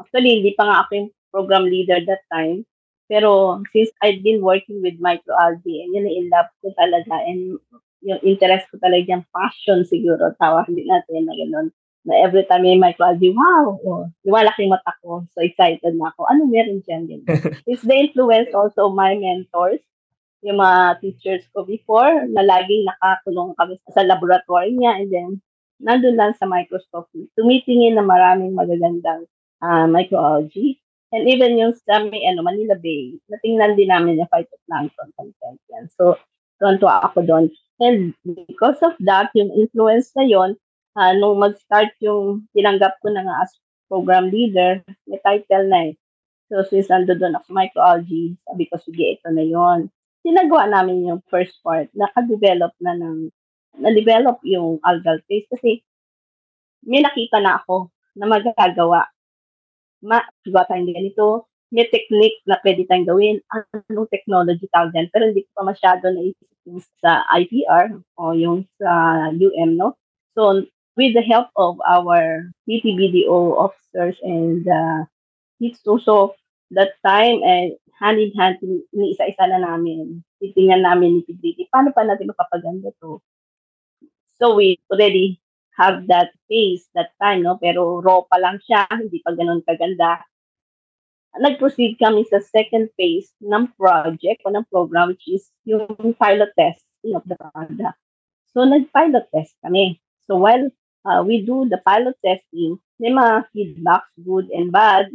Actually, 0.00 0.40
hindi 0.40 0.56
pa 0.56 0.64
nga 0.68 0.76
ako 0.84 0.90
yung 0.96 1.10
program 1.32 1.64
leader 1.66 2.00
that 2.04 2.24
time. 2.32 2.64
Pero 3.08 3.60
since 3.72 3.92
I've 4.00 4.24
been 4.24 4.40
working 4.40 4.80
with 4.80 5.00
microalgae, 5.00 5.84
and 5.84 5.92
yun 5.92 6.08
in 6.08 6.30
love 6.32 6.48
ko 6.64 6.72
talaga, 6.76 7.20
and 7.24 7.60
yung 8.04 8.20
interest 8.24 8.68
ko 8.72 8.80
talaga 8.80 9.04
yung 9.04 9.26
passion 9.32 9.84
siguro, 9.84 10.32
tawag 10.40 10.68
din 10.72 10.88
natin 10.88 11.28
na 11.28 11.34
gano'n. 11.36 11.68
Na 12.04 12.20
every 12.20 12.44
time 12.44 12.68
may 12.68 12.76
microalgae, 12.76 13.32
wow, 13.32 13.80
oh, 13.80 14.04
lumalaki 14.28 14.68
mata 14.68 14.92
ko. 15.00 15.24
So 15.32 15.40
excited 15.40 15.96
na 15.96 16.12
ako. 16.12 16.28
Ano 16.28 16.44
meron 16.44 16.84
dyan? 16.84 17.24
It's 17.68 17.80
the 17.80 17.96
influence 17.96 18.52
also 18.52 18.92
of 18.92 18.96
my 18.96 19.16
mentors 19.16 19.80
yung 20.44 20.60
mga 20.60 21.00
teachers 21.00 21.44
ko 21.56 21.64
before 21.64 22.28
na 22.28 22.44
laging 22.44 22.84
nakakulong 22.84 23.56
kami 23.56 23.80
sa 23.88 24.04
laboratory 24.04 24.76
niya 24.76 25.00
and 25.00 25.08
then 25.08 25.30
nandun 25.80 26.20
lang 26.20 26.36
sa 26.36 26.44
microscope 26.44 27.08
tumitingin 27.32 27.96
na 27.96 28.04
maraming 28.04 28.52
magagandang 28.52 29.24
uh, 29.64 29.88
microalgae 29.88 30.76
and 31.14 31.24
even 31.30 31.54
yung 31.54 31.72
sa 31.86 32.02
may 32.02 32.26
ano, 32.26 32.42
Manila 32.42 32.74
Bay 32.74 33.14
natingnan 33.30 33.78
din 33.78 33.88
namin 33.88 34.18
yung 34.18 34.30
phytoplankton 34.30 35.10
content 35.14 35.60
yan. 35.70 35.86
So 35.94 36.18
tuwan-tuwa 36.58 37.06
ako 37.10 37.22
doon. 37.22 37.44
And 37.78 38.14
because 38.26 38.78
of 38.82 38.98
that 39.06 39.30
yung 39.38 39.54
influence 39.54 40.10
na 40.18 40.26
yon 40.26 40.58
uh, 40.98 41.12
nung 41.14 41.38
mag-start 41.38 41.94
yung 42.02 42.46
tinanggap 42.54 42.98
ko 42.98 43.14
na 43.14 43.22
nga 43.22 43.46
as 43.46 43.54
program 43.86 44.30
leader 44.34 44.82
may 45.06 45.22
title 45.22 45.70
na 45.70 45.90
eh. 45.90 45.94
So 46.50 46.66
since 46.66 46.90
ando 46.90 47.14
doon 47.14 47.38
ako 47.38 47.46
microalgae 47.54 48.34
sabi 48.44 48.66
ko 48.66 48.76
sige 48.82 49.14
ito 49.16 49.30
na 49.30 49.46
yon 49.46 49.88
sinagawa 50.24 50.64
namin 50.72 51.04
yung 51.04 51.20
first 51.28 51.60
part, 51.60 51.92
naka-develop 51.92 52.72
na 52.80 52.96
ng, 52.96 53.28
na-develop 53.76 54.40
yung 54.48 54.80
algal 54.80 55.20
paste 55.28 55.52
kasi 55.52 55.84
may 56.80 57.04
nakita 57.04 57.44
na 57.44 57.60
ako 57.60 57.92
na 58.16 58.24
magagawa. 58.24 59.04
Ma, 60.04 60.20
gawa 60.44 60.68
tayong 60.68 60.92
ganito, 60.92 61.48
may 61.72 61.88
technique 61.88 62.38
na 62.44 62.60
pwede 62.60 62.84
tayong 62.86 63.08
gawin, 63.08 63.36
anong 63.50 64.12
technology 64.12 64.68
tawag 64.70 64.92
dyan, 64.92 65.08
pero 65.10 65.32
hindi 65.32 65.42
ko 65.48 65.50
pa 65.58 65.64
masyado 65.72 66.12
naisip 66.12 66.46
sa 67.00 67.24
IPR 67.34 67.98
o 68.20 68.36
yung 68.36 68.68
sa 68.76 68.92
UM, 69.32 69.80
no? 69.80 69.96
So, 70.36 70.62
with 70.94 71.12
the 71.16 71.24
help 71.24 71.50
of 71.56 71.80
our 71.82 72.46
PTBDO 72.68 73.58
officers 73.58 74.16
and 74.22 74.62
uh, 74.68 75.08
it's 75.58 75.82
also 75.86 76.36
that 76.70 76.94
time, 77.02 77.42
eh, 77.42 77.74
hand 77.98 78.18
in 78.18 78.30
hand, 78.34 78.58
ni 78.62 79.14
isa-isa 79.14 79.46
na 79.46 79.62
namin. 79.62 80.22
Titingnan 80.42 80.82
namin 80.82 81.18
ni 81.18 81.22
Pigriti, 81.26 81.70
paano 81.70 81.94
pa 81.94 82.02
natin 82.02 82.30
mapapaganda 82.30 82.90
to? 83.02 83.22
So 84.38 84.58
we 84.58 84.82
already 84.90 85.38
have 85.74 86.06
that 86.06 86.30
phase 86.46 86.86
that 86.94 87.10
time, 87.18 87.42
no? 87.42 87.58
Pero 87.58 87.98
raw 88.00 88.22
pa 88.26 88.38
lang 88.38 88.62
siya, 88.62 88.86
hindi 88.90 89.18
pa 89.22 89.34
ganun 89.34 89.62
kaganda. 89.66 90.22
Nag-proceed 91.34 91.98
kami 91.98 92.22
sa 92.30 92.38
second 92.38 92.94
phase 92.94 93.34
ng 93.42 93.74
project 93.74 94.46
o 94.46 94.54
ng 94.54 94.66
program, 94.70 95.10
which 95.10 95.26
is 95.26 95.50
yung 95.66 96.14
pilot 96.14 96.54
testing 96.54 97.18
of 97.18 97.26
the 97.26 97.34
product. 97.34 97.98
So, 98.54 98.62
nag-pilot 98.62 99.26
test 99.34 99.58
kami. 99.66 99.98
So, 100.30 100.38
while 100.38 100.70
uh, 101.02 101.26
we 101.26 101.42
do 101.42 101.66
the 101.66 101.82
pilot 101.82 102.14
testing, 102.22 102.78
may 103.02 103.10
mga 103.10 103.50
feedbacks, 103.50 104.14
good 104.22 104.46
and 104.54 104.70
bad. 104.70 105.10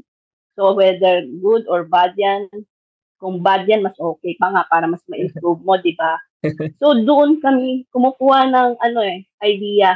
So, 0.59 0.75
whether 0.75 1.23
good 1.23 1.71
or 1.71 1.87
bad 1.87 2.19
yan, 2.19 2.51
kung 3.15 3.39
bad 3.39 3.63
yan, 3.63 3.87
mas 3.87 3.95
okay 3.95 4.35
pa 4.35 4.51
nga 4.51 4.67
para 4.67 4.91
mas 4.91 4.99
ma-improve 5.07 5.63
mo, 5.63 5.79
di 5.79 5.95
ba? 5.95 6.19
so, 6.83 6.99
doon 6.99 7.39
kami 7.39 7.87
kumukuha 7.95 8.51
ng 8.51 8.71
ano 8.75 8.99
eh, 9.07 9.23
idea 9.39 9.95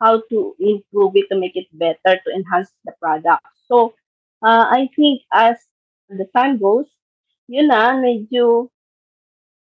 how 0.00 0.22
to 0.32 0.56
improve 0.58 1.12
it 1.14 1.28
to 1.30 1.36
make 1.36 1.54
it 1.54 1.68
better 1.72 2.16
to 2.16 2.28
enhance 2.32 2.72
the 2.84 2.92
product. 2.98 3.44
So, 3.68 3.94
uh, 4.42 4.66
I 4.72 4.88
think 4.96 5.22
as 5.32 5.56
the 6.08 6.26
time 6.34 6.58
goes, 6.58 6.88
yun 7.46 7.68
na, 7.68 7.94
medyo 8.00 8.72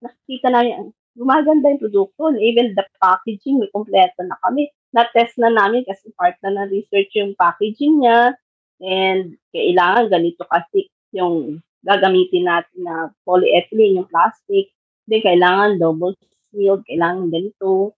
nakikita 0.05 0.53
na 0.53 0.63
yan, 0.63 0.93
gumaganda 1.17 1.73
yung 1.73 1.83
produkto. 1.83 2.37
Even 2.37 2.77
the 2.77 2.85
packaging, 3.01 3.59
may 3.59 3.73
kompleto 3.73 4.21
na 4.23 4.37
kami. 4.45 4.69
Na-test 4.93 5.41
na 5.41 5.49
namin 5.49 5.83
kasi 5.89 6.13
part 6.15 6.37
na 6.45 6.53
na 6.53 6.65
research 6.69 7.17
yung 7.17 7.33
packaging 7.35 8.05
niya. 8.05 8.37
And 8.85 9.41
kailangan 9.57 10.13
ganito 10.13 10.45
kasi 10.45 10.93
yung 11.17 11.65
gagamitin 11.81 12.45
natin 12.45 12.79
na 12.85 13.09
polyethylene, 13.25 14.05
yung 14.05 14.11
plastic. 14.13 14.69
Then, 15.09 15.25
kailangan 15.25 15.81
double 15.81 16.19
sealed, 16.53 16.85
kailangan 16.85 17.33
ganito. 17.33 17.97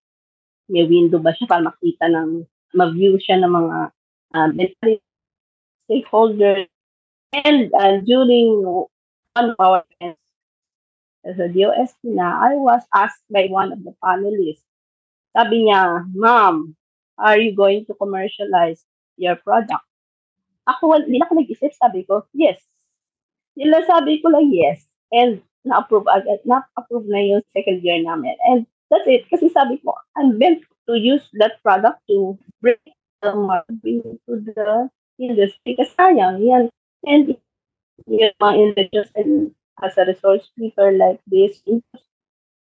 May 0.69 0.85
window 0.85 1.19
ba 1.19 1.33
siya 1.33 1.49
para 1.49 1.65
makita 1.65 2.13
ng, 2.13 2.45
ma-view 2.77 3.17
siya 3.17 3.41
ng 3.41 3.53
mga 3.53 3.79
uh, 4.37 4.49
stakeholders. 5.89 6.69
And 7.33 7.73
uh, 7.73 8.01
during 8.05 8.65
one 8.65 9.49
of 9.53 9.57
our 9.61 9.85
events 10.01 10.21
as 11.25 11.37
a 11.41 11.49
DOST 11.49 11.97
na, 12.05 12.53
I 12.53 12.57
was 12.57 12.85
asked 12.95 13.25
by 13.29 13.49
one 13.49 13.73
of 13.73 13.85
the 13.85 13.93
panelists, 14.01 14.65
sabi 15.37 15.69
niya, 15.69 16.09
Ma'am, 16.17 16.77
are 17.21 17.37
you 17.37 17.53
going 17.53 17.85
to 17.87 17.95
commercialize 17.95 18.81
your 19.21 19.37
product? 19.37 19.85
Ako, 20.69 21.05
hindi 21.05 21.21
ako 21.21 21.41
nag-isip, 21.41 21.73
sabi 21.77 22.05
ko, 22.05 22.25
yes, 22.33 22.61
sila 23.59 23.83
sabi 23.85 24.23
ko 24.23 24.31
lang 24.31 24.55
yes. 24.55 24.87
And 25.11 25.43
na-approve 25.67 26.07
agad, 26.07 26.45
na-approve 26.47 27.11
na 27.11 27.21
yung 27.25 27.43
second 27.51 27.83
year 27.83 27.99
namin. 27.99 28.39
And 28.47 28.65
that's 28.91 29.07
it. 29.07 29.29
Kasi 29.29 29.49
sabi 29.53 29.79
ko, 29.85 29.95
I'm 30.17 30.37
meant 30.39 30.65
to 30.89 30.97
use 30.97 31.25
that 31.41 31.61
product 31.63 32.01
to 32.09 32.37
bring 32.61 32.81
the 33.23 33.35
marketing 33.35 34.19
to 34.27 34.33
the 34.41 34.89
industry. 35.21 35.77
Kasi 35.77 35.93
sayang, 35.97 36.41
yan. 36.41 36.65
And 37.05 37.37
yung 38.09 38.37
mga 38.41 38.55
individuals 38.57 39.11
and 39.15 39.53
as 39.83 39.95
a 39.99 40.05
resource 40.07 40.47
speaker 40.51 40.91
like 40.91 41.21
this, 41.27 41.63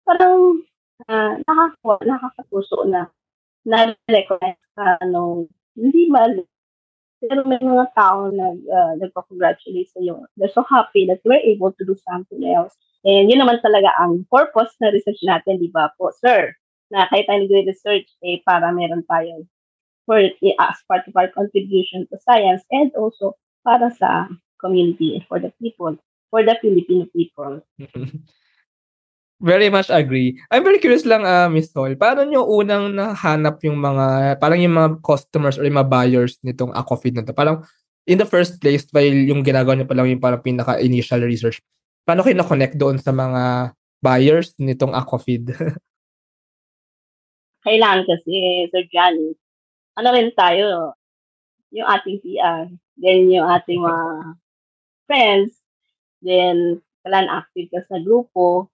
parang 0.05 0.65
uh, 1.09 1.41
nakakawa, 1.45 1.95
nakakatuso 2.05 2.89
na 2.89 3.09
na-recognize 3.69 4.61
ka 4.77 4.99
nung 5.05 5.49
hindi 5.77 6.09
mali. 6.09 6.45
Pero 7.19 7.43
may 7.45 7.59
mga 7.59 7.93
tao 7.99 8.31
na 8.31 8.55
uh, 8.55 8.93
nagpa-congratulate 9.03 9.91
sa 9.91 9.99
iyo. 9.99 10.25
They're 10.39 10.55
so 10.55 10.63
happy 10.63 11.05
that 11.11 11.21
were 11.27 11.43
able 11.43 11.75
to 11.75 11.83
do 11.83 11.99
something 12.07 12.47
else. 12.47 12.79
And 13.07 13.31
yun 13.31 13.39
naman 13.39 13.63
talaga 13.63 13.95
ang 14.03 14.27
purpose 14.27 14.75
na 14.83 14.91
research 14.91 15.23
natin, 15.23 15.63
di 15.63 15.71
ba 15.71 15.95
po, 15.95 16.11
sir? 16.19 16.51
Na 16.91 17.07
kahit 17.07 17.31
tayo 17.31 17.47
nag-research, 17.47 18.09
eh, 18.27 18.43
para 18.43 18.75
meron 18.75 19.07
tayo 19.07 19.47
for, 20.09 20.19
eh, 20.19 20.57
as 20.59 20.81
part 20.89 21.05
of 21.07 21.15
our 21.15 21.31
contribution 21.31 22.09
to 22.11 22.17
science 22.25 22.65
and 22.75 22.91
also 22.99 23.39
para 23.63 23.93
sa 23.95 24.27
community, 24.59 25.23
for 25.31 25.39
the 25.39 25.53
people, 25.63 25.95
for 26.33 26.43
the 26.43 26.57
Filipino 26.59 27.07
people. 27.15 27.63
Very 29.39 29.71
much 29.71 29.87
agree. 29.87 30.35
I'm 30.51 30.67
very 30.67 30.83
curious 30.83 31.07
lang, 31.07 31.23
uh, 31.23 31.47
Miss 31.47 31.71
Sol, 31.71 31.95
paano 31.95 32.27
nyo 32.27 32.43
unang 32.43 32.91
nahanap 32.91 33.63
yung 33.63 33.79
mga, 33.79 34.35
parang 34.43 34.59
yung 34.59 34.75
mga 34.75 34.99
customers 34.99 35.55
or 35.55 35.63
yung 35.63 35.79
mga 35.79 35.87
buyers 35.95 36.43
nitong 36.43 36.75
Aquafeed 36.75 37.15
na 37.15 37.23
to? 37.23 37.31
Parang 37.31 37.63
in 38.11 38.19
the 38.19 38.27
first 38.27 38.59
place, 38.59 38.83
while 38.91 39.07
yung 39.07 39.47
ginagawa 39.47 39.79
nyo 39.79 39.87
pa 39.87 39.95
lang 39.95 40.11
yung 40.11 40.19
parang 40.19 40.43
pinaka-initial 40.43 41.23
research, 41.23 41.63
paano 42.09 42.25
kayo 42.25 42.41
na-connect 42.41 42.81
doon 42.81 42.97
sa 42.97 43.13
mga 43.13 43.77
buyers 44.01 44.57
nitong 44.57 44.97
Aquafeed? 44.97 45.53
Kailangan 47.69 48.09
kasi, 48.09 48.65
Sir 48.73 48.89
Johnny, 48.89 49.37
ano 49.93 50.09
rin 50.17 50.33
tayo, 50.33 50.97
yung 51.69 51.85
ating 51.85 52.25
PR, 52.25 52.65
then 52.97 53.29
yung 53.29 53.45
ating 53.45 53.85
mga 53.85 54.41
friends, 55.05 55.53
then 56.25 56.81
kailan 57.05 57.29
active 57.29 57.69
ka 57.69 57.85
sa 57.93 58.01
grupo, 58.01 58.73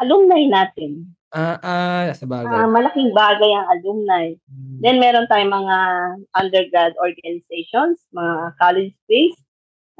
alumni 0.00 0.40
natin. 0.48 1.12
Ah, 1.36 1.60
ah, 1.60 2.08
sa 2.16 2.24
bagay. 2.24 2.48
Uh, 2.48 2.66
malaking 2.66 3.12
bagay 3.12 3.50
ang 3.54 3.68
alumni. 3.76 4.32
Hmm. 4.48 4.80
Then 4.80 4.98
meron 4.98 5.28
tayong 5.28 5.52
mga 5.52 5.76
undergrad 6.32 6.96
organizations, 6.96 8.00
mga 8.10 8.56
college 8.56 8.96
space. 9.04 9.36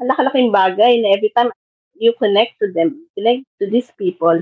Ang 0.01 0.11
laki-laking 0.11 0.49
bagay 0.49 0.97
na 0.99 1.13
every 1.13 1.29
time 1.37 1.53
you 2.01 2.13
connect 2.17 2.57
to 2.59 2.73
them, 2.73 3.05
connect 3.15 3.45
to 3.61 3.69
these 3.69 3.93
people, 3.95 4.41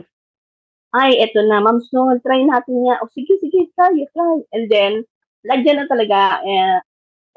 ay, 0.96 1.20
eto 1.22 1.44
na, 1.46 1.62
Ma'am 1.62 1.78
Snow, 1.86 2.18
try 2.26 2.42
natin 2.42 2.88
nga. 2.90 2.98
O, 3.06 3.10
sige, 3.14 3.38
sige, 3.38 3.70
try, 3.78 3.94
try. 4.16 4.38
And 4.56 4.72
then, 4.74 5.06
lagyan 5.46 5.84
na 5.84 5.86
talaga, 5.86 6.42
eh, 6.42 6.82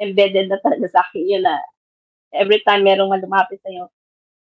embedded 0.00 0.48
na 0.48 0.58
talaga 0.62 0.88
sa 0.88 1.04
akin 1.04 1.24
yun 1.28 1.44
na 1.44 1.60
every 2.34 2.60
time 2.64 2.84
merong 2.86 3.12
lumapit 3.20 3.60
sa'yo, 3.64 3.92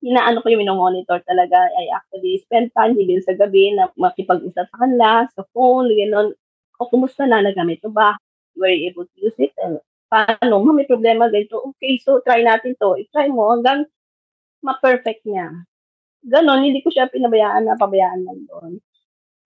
inaano 0.03 0.43
ko 0.43 0.51
yung 0.51 0.63
minomonitor 0.67 1.19
talaga. 1.27 1.57
I 1.79 1.91
actually 1.95 2.39
spend 2.43 2.71
time 2.75 2.95
din 2.99 3.23
sa 3.23 3.35
gabi 3.35 3.75
na 3.75 3.88
makipag-usap 3.99 4.67
sa 4.67 4.77
kanila, 4.79 5.27
sa 5.31 5.43
phone, 5.55 5.91
gano'n. 5.91 6.35
O, 6.79 6.88
kumusta 6.91 7.27
na, 7.27 7.43
nagamit 7.43 7.79
mo 7.88 7.91
ba? 7.95 8.15
Were 8.59 8.71
you 8.71 8.91
able 8.91 9.07
to 9.07 9.17
use 9.19 9.38
it? 9.39 9.55
And, 9.63 9.79
paano? 10.11 10.63
Ma, 10.63 10.71
may 10.75 10.88
problema 10.88 11.31
ganito. 11.31 11.61
Okay, 11.75 11.99
so 12.03 12.19
try 12.23 12.43
natin 12.43 12.75
to. 12.79 12.99
I-try 12.99 13.31
mo 13.31 13.51
hanggang 13.55 13.88
ma-perfect 14.63 15.25
niya. 15.25 15.66
Ganon, 16.25 16.63
hindi 16.63 16.84
ko 16.84 16.92
siya 16.92 17.08
pinabayaan 17.08 17.66
na 17.68 17.80
pabayaan 17.80 18.22
lang 18.28 18.39
doon. 18.48 18.72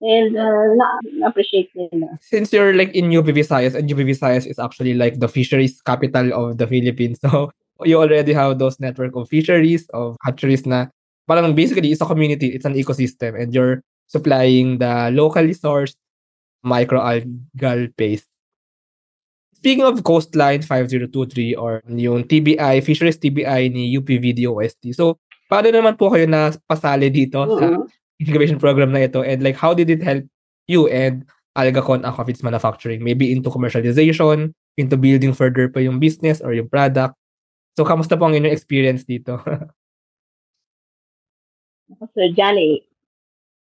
And 0.03 0.35
uh, 0.35 0.75
na-appreciate 1.21 1.71
nila. 1.75 2.19
Since 2.19 2.51
you're 2.51 2.75
like 2.75 2.91
in 2.91 3.07
UPV 3.07 3.45
Science, 3.47 3.73
and 3.73 3.87
UPV 3.87 4.17
Science 4.19 4.45
is 4.45 4.59
actually 4.59 4.93
like 4.95 5.23
the 5.23 5.31
fisheries 5.31 5.79
capital 5.79 6.33
of 6.33 6.57
the 6.57 6.67
Philippines. 6.67 7.19
So, 7.23 7.51
you 7.81 7.99
already 7.99 8.33
have 8.33 8.59
those 8.59 8.79
network 8.79 9.15
of 9.15 9.29
fisheries, 9.29 9.89
of 9.93 10.15
hatcheries 10.21 10.65
na 10.65 10.87
parang 11.27 11.55
basically 11.55 11.91
it's 11.91 12.01
a 12.01 12.05
community, 12.05 12.53
it's 12.53 12.65
an 12.65 12.75
ecosystem 12.75 13.39
and 13.39 13.53
you're 13.53 13.81
supplying 14.07 14.77
the 14.77 15.09
locally 15.11 15.55
sourced 15.55 15.95
microalgal 16.65 17.95
paste. 17.97 18.27
Speaking 19.63 19.87
of 19.87 20.03
Coastline 20.03 20.59
5023 20.59 21.55
or 21.55 21.79
yung 21.87 22.27
TBI, 22.27 22.83
Fisheries 22.83 23.15
TBI 23.15 23.71
ni 23.71 23.95
UPVDOST. 23.95 24.91
So, 24.91 25.23
paano 25.47 25.71
naman 25.71 25.95
po 25.95 26.11
kayo 26.11 26.27
na 26.27 26.51
pasali 26.67 27.07
dito 27.07 27.39
mm-hmm. 27.39 27.55
sa 27.55 27.67
incubation 28.19 28.59
program 28.59 28.91
na 28.91 29.07
ito 29.07 29.23
and 29.23 29.39
like 29.39 29.55
how 29.55 29.71
did 29.71 29.87
it 29.87 30.03
help 30.03 30.27
you 30.67 30.91
and 30.91 31.23
AlgaCon 31.55 32.03
Aquafeeds 32.03 32.43
Manufacturing? 32.43 33.07
Maybe 33.07 33.31
into 33.31 33.47
commercialization, 33.47 34.51
into 34.75 34.99
building 34.99 35.31
further 35.31 35.71
pa 35.71 35.79
yung 35.79 35.95
business 35.95 36.43
or 36.43 36.51
yung 36.51 36.67
product 36.67 37.15
So, 37.73 37.81
kamusta 37.81 38.13
po 38.13 38.29
ang 38.29 38.37
inyong 38.37 38.53
experience 38.53 39.01
dito? 39.01 39.41
Sir 42.13 42.29
Johnny, 42.37 42.85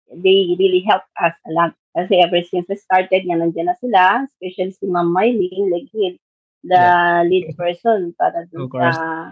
they 0.09 0.53
really 0.57 0.85
helped 0.85 1.09
us 1.17 1.33
a 1.49 1.51
lot. 1.53 1.73
Kasi 1.93 2.19
ever 2.19 2.41
since 2.49 2.65
we 2.65 2.75
started, 2.75 3.21
nga 3.23 3.37
nandiyan 3.37 3.69
na 3.69 3.77
sila, 3.77 4.25
especially 4.25 4.73
si 4.73 4.85
Ma'am 4.89 5.13
Mylene 5.13 5.69
Leghid, 5.69 6.17
the 6.65 6.79
yeah. 6.79 7.21
lead 7.21 7.53
person 7.53 8.15
para 8.17 8.47
dun 8.49 8.71
sa 8.71 9.29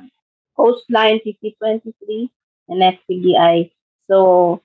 Coastline 0.54 1.24
5023 1.26 2.30
and 2.69 2.82
FPDI. 2.84 3.71
So, 4.06 4.60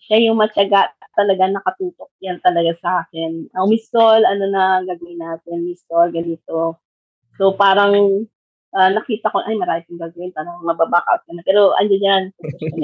siya 0.00 0.30
yung 0.30 0.38
matyaga 0.38 0.94
talaga 1.16 1.48
nakatutok 1.48 2.12
yan 2.20 2.38
talaga 2.44 2.76
sa 2.80 2.90
akin. 3.04 3.50
Oh, 3.56 3.66
Miss 3.66 3.88
Sol, 3.88 4.22
ano 4.22 4.44
na 4.48 4.84
gagawin 4.84 5.18
natin? 5.18 5.66
Miss 5.66 5.82
Sol, 5.88 6.12
ganito. 6.12 6.78
So, 7.36 7.52
parang 7.56 8.24
uh, 8.76 8.90
nakita 8.92 9.32
ko, 9.32 9.40
ay, 9.40 9.56
marami 9.56 9.80
kong 9.88 10.00
gagawin, 10.04 10.36
parang 10.36 10.60
mababack 10.60 11.08
out 11.08 11.24
na. 11.32 11.40
Pero, 11.48 11.72
andyan 11.80 12.04
yan, 12.04 12.24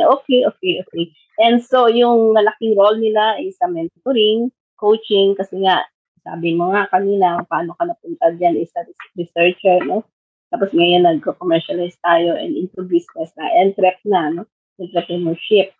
okay, 0.16 0.48
okay, 0.48 0.81
okay. 0.81 1.05
And 1.37 1.61
so, 1.61 1.92
yung 1.92 2.33
malaking 2.33 2.74
role 2.74 2.96
nila 2.96 3.37
is 3.37 3.61
sa 3.61 3.68
mentoring, 3.68 4.48
coaching, 4.81 5.37
kasi 5.37 5.61
nga, 5.61 5.85
sabi 6.24 6.57
mo 6.57 6.72
nga 6.72 6.88
kanina, 6.88 7.44
paano 7.44 7.76
ka 7.76 7.85
napunta 7.85 8.33
dyan 8.40 8.57
is 8.57 8.72
a 8.78 8.88
researcher, 9.14 9.85
no? 9.85 10.09
Tapos 10.48 10.72
ngayon, 10.72 11.05
nag-commercialize 11.05 11.96
tayo 12.00 12.37
and 12.40 12.57
into 12.57 12.81
business 12.88 13.31
na, 13.37 13.52
entrep 13.61 14.00
na, 14.09 14.33
no? 14.33 14.42
Entrepreneurship. 14.81 15.76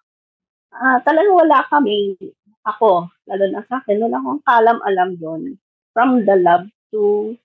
Ah, 0.73 0.97
uh, 0.97 0.99
talagang 1.05 1.37
wala 1.37 1.65
kami, 1.69 2.17
ako, 2.65 3.11
lalo 3.29 3.45
na 3.51 3.63
sa 3.67 3.83
akin, 3.83 4.01
wala 4.01 4.17
akong 4.19 4.43
kalam-alam 4.47 5.11
doon. 5.19 5.43
From 5.93 6.25
the 6.25 6.37
lab 6.41 6.73
to 6.95 7.37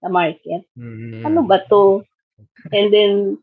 sa 0.00 0.08
market. 0.08 0.64
Mm-hmm. 0.76 1.24
Ano 1.24 1.44
ba 1.44 1.62
to? 1.68 2.04
And 2.72 2.92
then, 2.92 3.40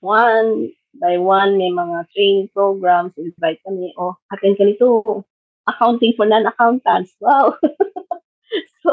one 0.00 0.72
by 1.00 1.18
one, 1.18 1.58
may 1.58 1.70
mga 1.74 2.06
training 2.14 2.48
programs, 2.54 3.14
invite 3.18 3.58
kami, 3.66 3.90
oh, 3.98 4.14
attend 4.30 4.58
ka 4.58 4.64
nito. 4.64 5.24
Accounting 5.64 6.12
for 6.14 6.28
non-accountants. 6.28 7.16
Wow! 7.18 7.56
so, 8.84 8.90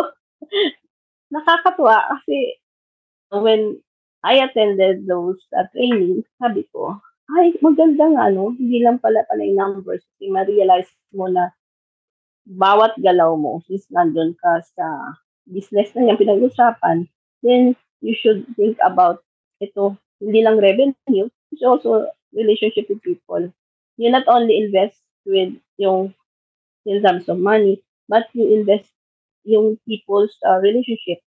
nakakatuwa 1.30 1.99
kasi 2.15 2.56
when 3.32 3.80
I 4.23 4.39
attended 4.43 5.08
those 5.08 5.39
uh, 5.51 5.67
trainings, 5.75 6.25
sabi 6.39 6.63
ko, 6.71 6.99
ay, 7.32 7.56
maganda 7.63 8.08
nga, 8.12 8.25
no? 8.32 8.56
Hindi 8.56 8.84
lang 8.84 8.99
pala 8.99 9.23
pala 9.27 9.43
yung 9.43 9.60
numbers. 9.60 10.04
Kasi 10.15 10.32
ma-realize 10.32 10.91
mo 11.15 11.32
na 11.32 11.51
bawat 12.43 12.95
galaw 12.99 13.36
mo, 13.39 13.63
since 13.67 13.88
nandun 13.88 14.36
ka 14.36 14.60
sa 14.75 15.15
business 15.47 15.93
na 15.95 16.10
yung 16.10 16.19
pinag-usapan, 16.19 17.08
then 17.41 17.73
you 18.01 18.13
should 18.17 18.45
think 18.58 18.77
about 18.82 19.21
ito, 19.62 19.97
hindi 20.17 20.41
lang 20.41 20.58
revenue, 20.58 21.30
it's 21.54 21.65
also 21.65 22.10
relationship 22.34 22.89
with 22.89 23.01
people. 23.06 23.49
You 23.97 24.10
not 24.10 24.25
only 24.25 24.58
invest 24.58 24.97
with 25.25 25.54
yung 25.77 26.13
in 26.86 27.01
terms 27.06 27.30
of 27.30 27.38
money, 27.38 27.82
but 28.10 28.25
you 28.34 28.49
invest 28.49 28.89
yung 29.45 29.77
people's 29.86 30.34
uh, 30.45 30.58
relationship. 30.58 31.21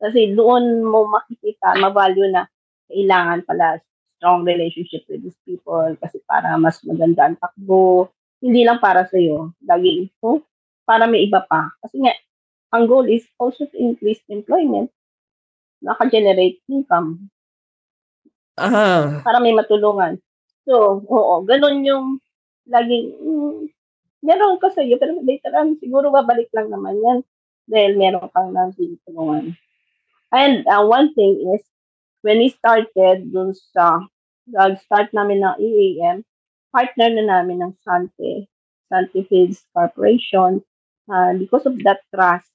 Kasi 0.00 0.32
doon 0.32 0.84
mo 0.84 1.08
makikita, 1.08 1.76
ma-value 1.80 2.28
na 2.32 2.48
kailangan 2.88 3.44
pala 3.44 3.80
strong 4.16 4.44
relationship 4.44 5.04
with 5.08 5.20
these 5.20 5.40
people 5.44 5.92
kasi 6.00 6.20
para 6.24 6.56
mas 6.56 6.80
maganda 6.84 7.28
ang 7.28 7.36
takbo. 7.36 8.08
Hindi 8.40 8.64
lang 8.64 8.80
para 8.80 9.08
sa 9.08 9.16
iyo, 9.16 9.52
lagi 9.64 10.08
ito, 10.08 10.44
para 10.84 11.08
may 11.08 11.24
iba 11.24 11.44
pa. 11.44 11.72
Kasi 11.80 12.00
nga, 12.04 12.12
ang 12.74 12.90
goal 12.90 13.06
is 13.06 13.22
also 13.38 13.70
to 13.70 13.76
increase 13.78 14.18
employment, 14.26 14.90
naka-generate 15.78 16.58
income. 16.66 17.30
Aha. 18.58 19.22
Para 19.22 19.38
may 19.38 19.54
matulungan. 19.54 20.18
So, 20.66 21.06
oo, 21.06 21.46
ganun 21.46 21.86
yung 21.86 22.18
laging, 22.66 23.14
mm, 23.14 23.70
meron 24.26 24.58
ka 24.58 24.74
sa'yo, 24.74 24.98
pero 24.98 25.22
later 25.22 25.54
on, 25.54 25.78
siguro 25.78 26.10
babalik 26.10 26.50
lang 26.50 26.74
naman 26.74 26.98
yan 26.98 27.18
dahil 27.70 27.94
meron 27.94 28.26
kang 28.34 28.50
nang 28.50 28.74
tulungan. 28.74 29.54
And 30.34 30.66
uh, 30.66 30.82
one 30.82 31.14
thing 31.14 31.38
is, 31.54 31.62
when 32.26 32.42
we 32.42 32.50
started 32.50 33.30
dun 33.30 33.54
sa, 33.54 34.02
nag-start 34.50 35.14
namin 35.14 35.40
ng 35.40 35.56
EAM, 35.60 36.16
partner 36.74 37.08
na 37.12 37.24
namin 37.38 37.62
ng 37.62 37.72
Sante, 37.80 38.50
Sante 38.90 39.20
Fields 39.30 39.62
Corporation. 39.72 40.60
Uh, 41.04 41.36
because 41.36 41.68
of 41.68 41.76
that 41.84 42.00
trust, 42.12 42.48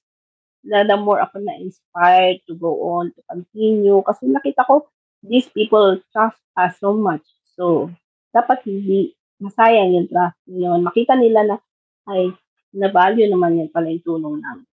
na 0.64 0.84
the 0.84 0.96
more 0.96 1.20
ako 1.20 1.40
na-inspired 1.40 2.40
to 2.44 2.54
go 2.56 2.96
on, 2.96 3.12
to 3.16 3.20
continue. 3.28 4.00
Kasi 4.04 4.28
nakita 4.28 4.64
ko, 4.68 4.88
these 5.24 5.48
people 5.48 6.00
trust 6.12 6.40
us 6.56 6.76
so 6.80 6.92
much. 6.92 7.24
So, 7.56 7.88
dapat 8.32 8.64
hindi 8.68 9.16
masayang 9.40 9.96
yung 9.96 10.08
trust 10.08 10.38
yun. 10.48 10.84
Makita 10.84 11.16
nila 11.16 11.44
na, 11.48 11.56
ay, 12.08 12.32
na-value 12.76 13.26
naman 13.26 13.58
yan 13.58 13.70
pala 13.72 13.90
yung 13.90 14.04
tulong 14.04 14.36
namin. 14.38 14.66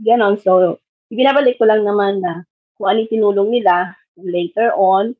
Ganon. 0.00 0.36
So, 0.40 0.78
ibinabalik 1.10 1.58
ko 1.58 1.66
lang 1.66 1.82
naman 1.82 2.22
na 2.22 2.44
kung 2.78 2.88
ano 2.88 3.04
tinulong 3.08 3.50
nila 3.52 3.96
later 4.16 4.72
on. 4.76 5.16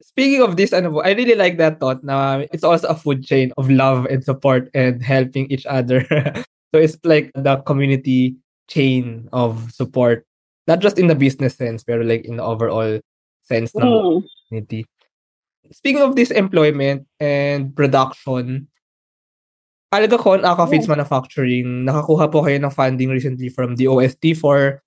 Speaking 0.00 0.40
of 0.40 0.56
this, 0.56 0.72
ano 0.72 1.04
I 1.04 1.12
really 1.12 1.36
like 1.36 1.60
that 1.60 1.76
thought 1.76 2.00
na 2.00 2.48
it's 2.48 2.64
also 2.64 2.88
a 2.88 2.96
food 2.96 3.20
chain 3.20 3.52
of 3.60 3.68
love 3.68 4.08
and 4.08 4.24
support 4.24 4.72
and 4.72 5.04
helping 5.04 5.44
each 5.52 5.68
other. 5.68 6.08
so 6.72 6.80
it's 6.80 6.96
like 7.04 7.28
the 7.36 7.60
community 7.68 8.40
chain 8.70 9.28
of 9.34 9.68
support, 9.74 10.22
not 10.70 10.78
just 10.78 10.96
in 10.96 11.10
the 11.10 11.18
business 11.18 11.58
sense, 11.58 11.82
pero 11.82 12.06
like 12.06 12.22
in 12.24 12.38
the 12.38 12.46
overall 12.46 13.02
sense 13.42 13.74
ng 13.74 13.82
Mm. 13.82 14.22
community. 14.48 14.86
Speaking 15.74 16.02
of 16.02 16.14
this 16.14 16.30
employment 16.30 17.06
and 17.18 17.74
production, 17.74 18.70
Algacon 19.90 20.46
Aquafeeds 20.46 20.86
Manufacturing, 20.86 21.82
nakakuha 21.82 22.30
po 22.30 22.46
kayo 22.46 22.62
ng 22.62 22.70
funding 22.70 23.10
recently 23.10 23.50
from 23.50 23.74
the 23.74 23.90
OST 23.90 24.38
for 24.38 24.78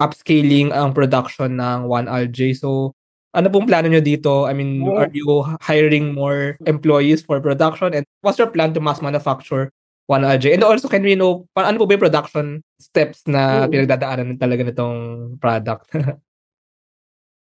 upscaling 0.00 0.68
ang 0.72 0.92
production 0.92 1.56
ng 1.56 1.88
1RJ. 1.88 2.52
So, 2.60 2.92
ano 3.32 3.48
pong 3.48 3.64
plano 3.64 3.88
nyo 3.88 4.04
dito? 4.04 4.44
I 4.44 4.52
mean, 4.52 4.84
Oh. 4.84 5.00
are 5.00 5.12
you 5.12 5.44
hiring 5.64 6.12
more 6.12 6.60
employees 6.68 7.24
for 7.24 7.40
production? 7.40 7.96
And 7.96 8.04
what's 8.20 8.36
your 8.36 8.52
plan 8.52 8.76
to 8.76 8.84
mass 8.84 9.00
manufacture 9.00 9.72
1RJ? 10.10 10.58
And 10.58 10.66
also, 10.66 10.90
can 10.90 11.06
we 11.06 11.14
know, 11.14 11.46
pa- 11.54 11.70
ano 11.70 11.78
po 11.78 11.86
ba 11.86 11.94
yung 11.94 12.02
production 12.02 12.46
steps 12.82 13.22
na 13.30 13.64
Mm. 13.64 13.70
pinagdadaanan 13.70 14.42
talaga 14.42 14.66
nitong 14.66 14.96
product? 15.38 15.86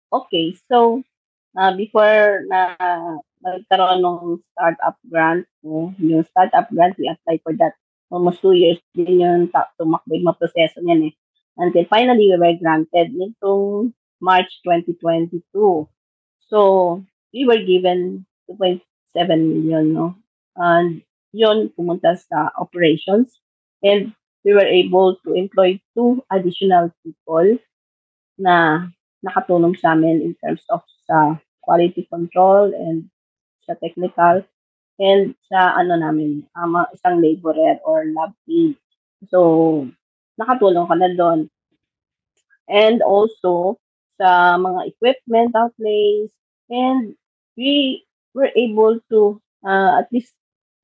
Okay, 0.06 0.54
so 0.70 1.02
uh, 1.58 1.74
before 1.74 2.46
na 2.46 2.78
nagkaroon 3.42 4.00
ng 4.06 4.38
startup 4.54 4.96
grant, 5.10 5.44
no, 5.66 5.92
yung 5.98 6.22
startup 6.30 6.70
grant, 6.70 6.94
we 6.96 7.10
applied 7.10 7.42
for 7.42 7.52
that 7.58 7.74
almost 8.08 8.38
two 8.40 8.54
years 8.54 8.78
din 8.94 9.18
yung 9.20 9.50
ta- 9.50 9.68
tumakbo 9.76 10.14
yung 10.14 10.30
mga 10.30 10.38
proseso 10.40 10.78
niyan 10.78 11.10
eh. 11.10 11.14
Until 11.58 11.84
finally, 11.90 12.30
we 12.30 12.38
were 12.38 12.54
granted 12.54 13.12
nitong 13.12 13.90
March 14.22 14.48
2022. 14.62 15.42
So, 16.46 16.58
we 17.34 17.42
were 17.44 17.60
given 17.60 18.24
2.7 18.46 18.80
million, 19.42 19.90
no? 19.90 20.14
And 20.54 21.02
yun, 21.32 21.70
pumunta 21.74 22.14
sa 22.18 22.50
operations. 22.58 23.38
And 23.82 24.12
we 24.44 24.54
were 24.54 24.66
able 24.66 25.18
to 25.26 25.34
employ 25.34 25.80
two 25.94 26.22
additional 26.30 26.94
people 27.02 27.58
na 28.38 28.86
nakatulong 29.24 29.74
sa 29.80 29.98
amin 29.98 30.22
in 30.22 30.38
terms 30.38 30.62
of 30.70 30.84
sa 31.08 31.40
quality 31.66 32.06
control 32.06 32.70
and 32.70 33.10
sa 33.66 33.74
technical 33.82 34.46
and 35.02 35.34
sa 35.50 35.76
ano 35.76 35.98
namin, 35.98 36.46
um, 36.56 36.78
isang 36.94 37.20
laborer 37.20 37.82
or 37.84 38.06
lab 38.14 38.32
aide. 38.48 38.78
So, 39.28 39.90
nakatulong 40.40 40.88
ka 40.88 40.96
na 40.96 41.10
doon. 41.12 41.40
And 42.70 43.02
also, 43.04 43.76
sa 44.16 44.56
mga 44.56 44.94
equipment 44.94 45.52
outlays, 45.52 46.32
and 46.72 47.14
we 47.56 48.04
were 48.32 48.50
able 48.56 48.98
to, 49.12 49.40
uh, 49.64 50.00
at 50.00 50.08
least 50.12 50.32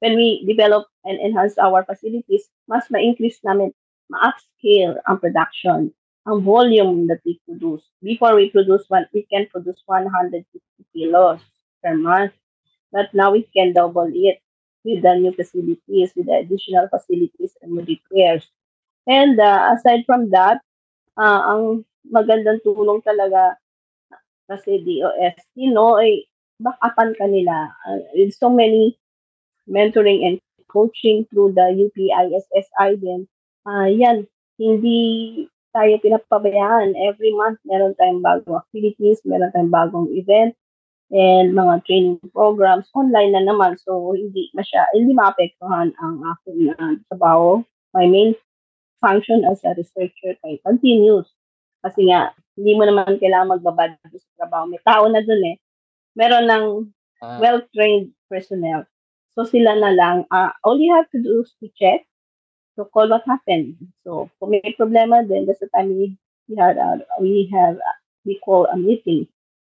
when 0.02 0.18
we 0.18 0.42
develop 0.50 0.90
and 1.06 1.22
enhance 1.22 1.54
our 1.62 1.86
facilities, 1.86 2.50
mas 2.66 2.90
ma-increase 2.90 3.38
namin, 3.46 3.70
ma-upscale 4.10 4.98
ang 5.06 5.22
production 5.22 5.94
ang 6.26 6.46
volume 6.46 7.10
that 7.10 7.18
we 7.26 7.38
produce. 7.46 7.82
Before 8.02 8.34
we 8.34 8.50
produce 8.50 8.86
one, 8.86 9.06
we 9.10 9.26
can 9.26 9.46
produce 9.50 9.82
150 9.86 10.46
kilos 10.94 11.42
per 11.82 11.98
month. 11.98 12.32
But 12.92 13.10
now 13.14 13.32
we 13.32 13.48
can 13.50 13.72
double 13.72 14.06
it 14.06 14.38
with 14.84 15.02
the 15.02 15.14
new 15.18 15.32
facilities, 15.32 16.12
with 16.14 16.26
the 16.26 16.46
additional 16.46 16.86
facilities 16.86 17.56
and 17.62 17.74
with 17.74 17.88
repairs. 17.88 18.46
And 19.06 19.40
uh, 19.40 19.74
aside 19.74 20.04
from 20.06 20.30
that, 20.30 20.62
uh, 21.18 21.42
ang 21.42 21.84
magandang 22.06 22.62
tulong 22.62 23.02
talaga 23.02 23.58
kasi 24.46 24.78
DOS, 24.84 25.38
you 25.58 25.72
know, 25.74 25.98
ay 25.98 26.28
backupan 26.62 27.18
ka 27.18 27.26
nila. 27.26 27.72
Uh, 27.82 27.98
so 28.30 28.52
many 28.52 28.94
mentoring 29.68 30.24
and 30.26 30.36
coaching 30.68 31.26
through 31.28 31.52
the 31.52 31.66
UPISSI 31.74 33.00
din. 33.00 33.28
Uh, 33.68 33.86
yan, 33.88 34.26
hindi 34.56 34.98
tayo 35.72 35.96
pinapabayaan. 36.00 36.96
Every 36.96 37.32
month, 37.36 37.60
meron 37.64 37.96
tayong 37.96 38.24
bagong 38.24 38.60
activities, 38.60 39.20
meron 39.24 39.52
tayong 39.52 39.72
bagong 39.72 40.08
event, 40.12 40.56
and 41.12 41.52
mga 41.52 41.84
training 41.84 42.18
programs. 42.32 42.88
Online 42.96 43.36
na 43.36 43.42
naman, 43.44 43.76
so 43.80 44.16
hindi 44.16 44.48
masya, 44.56 44.88
hindi 44.96 45.12
maapektuhan 45.12 45.92
ang 46.00 46.14
aking 46.36 46.72
uh, 46.76 46.96
trabaho. 47.12 47.60
My 47.92 48.08
main 48.08 48.32
function 49.04 49.44
as 49.44 49.60
a 49.68 49.76
researcher 49.76 50.36
kay 50.40 50.56
continues. 50.64 51.28
Kasi 51.84 52.08
nga, 52.08 52.32
hindi 52.56 52.72
mo 52.78 52.88
naman 52.88 53.20
kailangan 53.20 53.60
magbabad 53.60 53.98
sa 54.00 54.30
trabaho. 54.40 54.70
May 54.70 54.80
tao 54.86 55.04
na 55.10 55.20
dun 55.20 55.42
eh. 55.44 55.56
Meron 56.16 56.46
ng 56.48 56.66
Ah, 57.22 57.38
well-trained 57.38 58.10
personnel. 58.26 58.82
So 59.34 59.44
sila 59.48 59.76
na 59.80 59.90
lang, 59.96 60.28
uh, 60.28 60.52
all 60.64 60.76
you 60.76 60.92
have 60.94 61.08
to 61.16 61.22
do 61.22 61.40
is 61.40 61.52
to 61.60 61.68
check 61.78 62.04
to 62.76 62.84
call 62.84 63.08
what 63.08 63.24
happened. 63.26 63.76
So, 64.04 64.30
kung 64.40 64.50
may 64.50 64.74
problema, 64.78 65.26
then 65.26 65.46
that's 65.46 65.60
the 65.60 65.68
time 65.74 65.88
we, 65.88 66.16
we 66.48 66.56
had, 66.56 66.78
uh, 66.78 67.04
we 67.20 67.48
have, 67.52 67.76
uh, 67.76 67.98
we 68.24 68.40
call 68.44 68.66
a 68.66 68.76
meeting 68.76 69.28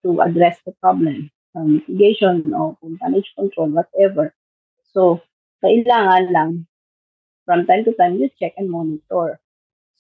to 0.05 0.21
address 0.21 0.59
the 0.67 0.73
problem, 0.83 1.31
um, 1.55 1.83
mitigation 1.87 2.53
or 2.55 2.77
damage 3.01 3.33
control, 3.37 3.71
whatever. 3.71 4.35
So, 4.93 5.21
kailangan 5.63 6.33
lang, 6.33 6.67
from 7.47 7.67
time 7.67 7.85
to 7.85 7.95
time, 7.95 8.19
you 8.19 8.31
check 8.39 8.55
and 8.57 8.71
monitor. 8.71 9.39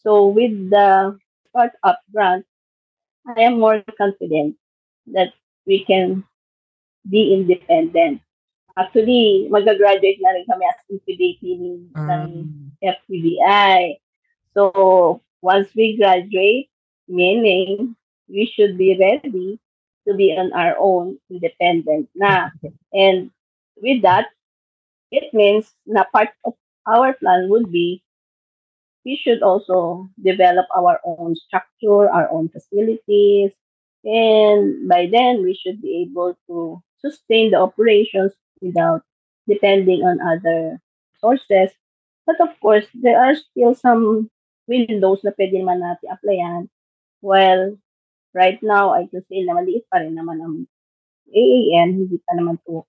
So, 0.03 0.29
with 0.29 0.71
the 0.71 1.19
startup 1.51 2.01
grant, 2.13 2.47
I 3.27 3.43
am 3.43 3.61
more 3.61 3.83
confident 3.99 4.57
that 5.13 5.35
we 5.67 5.85
can 5.85 6.25
be 7.09 7.35
independent. 7.35 8.23
Actually, 8.79 9.51
mag-graduate 9.51 10.23
na 10.23 10.39
rin 10.39 10.47
kami 10.47 10.65
as 10.71 10.79
EPDP 10.87 11.43
ng 11.59 11.91
um, 11.99 12.71
FTVI. 12.79 13.99
So, 14.55 15.19
once 15.43 15.67
we 15.75 15.99
graduate, 15.99 16.71
meaning 17.11 17.99
we 18.31 18.47
should 18.47 18.79
be 18.79 18.95
ready 18.95 19.59
to 20.07 20.15
be 20.15 20.31
on 20.39 20.55
our 20.55 20.79
own, 20.79 21.19
independent 21.27 22.07
na. 22.15 22.55
And 22.95 23.35
with 23.83 24.07
that, 24.07 24.31
it 25.11 25.35
means 25.35 25.75
na 25.83 26.07
part 26.15 26.31
of 26.47 26.55
our 26.87 27.19
plan 27.19 27.51
would 27.51 27.75
be 27.75 28.03
we 29.05 29.17
should 29.17 29.43
also 29.43 30.09
develop 30.23 30.67
our 30.77 31.01
own 31.05 31.35
structure, 31.35 32.11
our 32.13 32.29
own 32.31 32.49
facilities, 32.49 33.53
and 34.05 34.89
by 34.89 35.09
then 35.11 35.43
we 35.43 35.57
should 35.57 35.81
be 35.81 36.05
able 36.05 36.37
to 36.47 36.83
sustain 37.01 37.51
the 37.51 37.57
operations 37.57 38.37
without 38.61 39.03
depending 39.49 40.05
on 40.05 40.21
other 40.21 40.81
sources. 41.21 41.73
But 42.27 42.41
of 42.41 42.53
course, 42.61 42.87
there 42.93 43.17
are 43.19 43.35
still 43.35 43.75
some 43.75 44.31
windows 44.69 45.25
na 45.25 45.33
pwede 45.35 45.57
naman 45.57 45.81
natin 45.81 46.13
applyan. 46.13 46.63
Well, 47.25 47.81
right 48.37 48.61
now, 48.61 48.93
I 48.93 49.09
can 49.09 49.25
say 49.27 49.43
na 49.43 49.57
maliit 49.57 49.89
pa 49.89 50.05
rin 50.05 50.15
naman 50.15 50.39
ang 50.45 50.57
AAN, 51.33 51.89
hindi 51.97 52.21
pa 52.25 52.37
naman 52.37 52.61
to, 52.69 52.85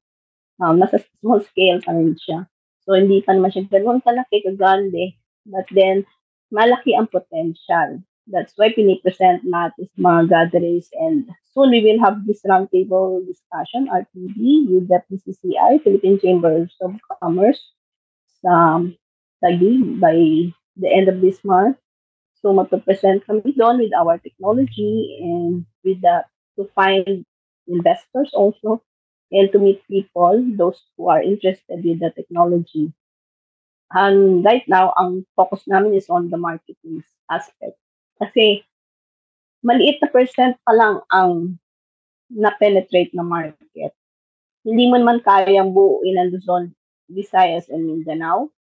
um, 0.59 0.79
nasa 0.79 0.99
small 1.19 1.39
scale 1.43 1.79
pa 1.83 1.95
rin 1.95 2.15
siya. 2.19 2.47
So, 2.83 2.95
hindi 2.95 3.23
pa 3.23 3.35
naman 3.35 3.51
siya 3.55 3.67
ganun 3.71 4.03
kalaki, 4.03 4.43
kagande. 4.43 5.15
But 5.47 5.67
then, 5.71 6.03
malaki 6.51 6.95
ang 6.95 7.07
potential. 7.07 8.03
That's 8.29 8.53
why 8.55 8.69
pinipresent 8.69 9.41
natin 9.41 9.89
sa 9.89 9.97
mga 9.97 10.21
gatherings 10.29 10.93
and 10.93 11.25
soon 11.49 11.73
we 11.73 11.81
will 11.81 11.97
have 11.97 12.21
this 12.29 12.45
roundtable 12.45 13.25
discussion, 13.25 13.89
RTD, 13.89 14.69
with 14.69 14.85
the 14.85 15.01
PCCI, 15.09 15.81
Philippine 15.81 16.21
Chambers 16.21 16.69
of 16.85 16.93
Commerce, 17.17 17.57
sa 18.45 18.85
Taguig 19.41 19.97
by 19.97 20.13
the 20.77 20.89
end 20.89 21.09
of 21.09 21.25
this 21.25 21.41
month. 21.41 21.81
So 22.39 22.53
magpa-present 22.53 23.25
kami 23.25 23.51
doon 23.57 23.81
with 23.81 23.91
our 23.97 24.21
technology 24.21 25.19
and 25.19 25.65
with 25.83 25.99
the 25.99 26.23
to 26.55 26.69
find 26.77 27.25
investors 27.67 28.31
also 28.37 28.85
and 29.31 29.51
to 29.51 29.59
meet 29.59 29.81
people, 29.89 30.37
those 30.55 30.79
who 30.97 31.09
are 31.09 31.21
interested 31.21 31.81
with 31.83 31.99
the 31.99 32.11
technology. 32.13 32.93
And 33.91 34.45
right 34.45 34.65
now, 34.69 34.93
ang 34.97 35.25
focus 35.33 35.65
namin 35.65 35.97
is 35.97 36.09
on 36.09 36.29
the 36.29 36.37
marketing 36.37 37.01
aspect. 37.29 37.77
Kasi 38.19 38.63
maliit 39.63 39.99
na 39.99 40.09
percent 40.11 40.55
pa 40.63 40.71
lang 40.75 41.03
ang 41.11 41.59
na-penetrate 42.29 43.11
na 43.15 43.25
market. 43.25 43.95
hindi 44.67 44.85
mo 44.91 44.99
naman 44.99 45.23
kayang 45.23 45.71
buuin 45.71 46.19
ang 46.19 46.29
Luzon, 46.35 46.75
Visayas, 47.09 47.71
and 47.71 47.87
Mindanao. 47.87 48.51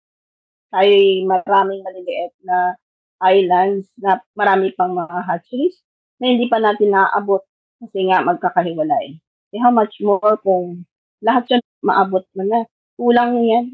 Tayo 0.71 0.95
maraming 1.27 1.83
maliliit 1.85 2.33
na 2.47 2.79
islands 3.19 3.91
na 3.99 4.23
marami 4.39 4.73
pang 4.79 4.95
mga 4.95 5.27
hatcheries 5.27 5.83
na 6.23 6.33
hindi 6.33 6.47
pa 6.47 6.63
natin 6.63 6.95
naaabot 6.95 7.43
kasi 7.83 8.09
nga 8.09 8.23
magkakahiwalay. 8.23 9.19
Eh, 9.53 9.59
how 9.59 9.75
much 9.75 9.99
more 10.01 10.39
kung 10.41 10.87
lahat 11.19 11.59
yan 11.59 11.63
maabot 11.83 12.25
mo 12.35 12.43
na. 12.47 12.61
Kulang 12.99 13.43
yan. 13.43 13.67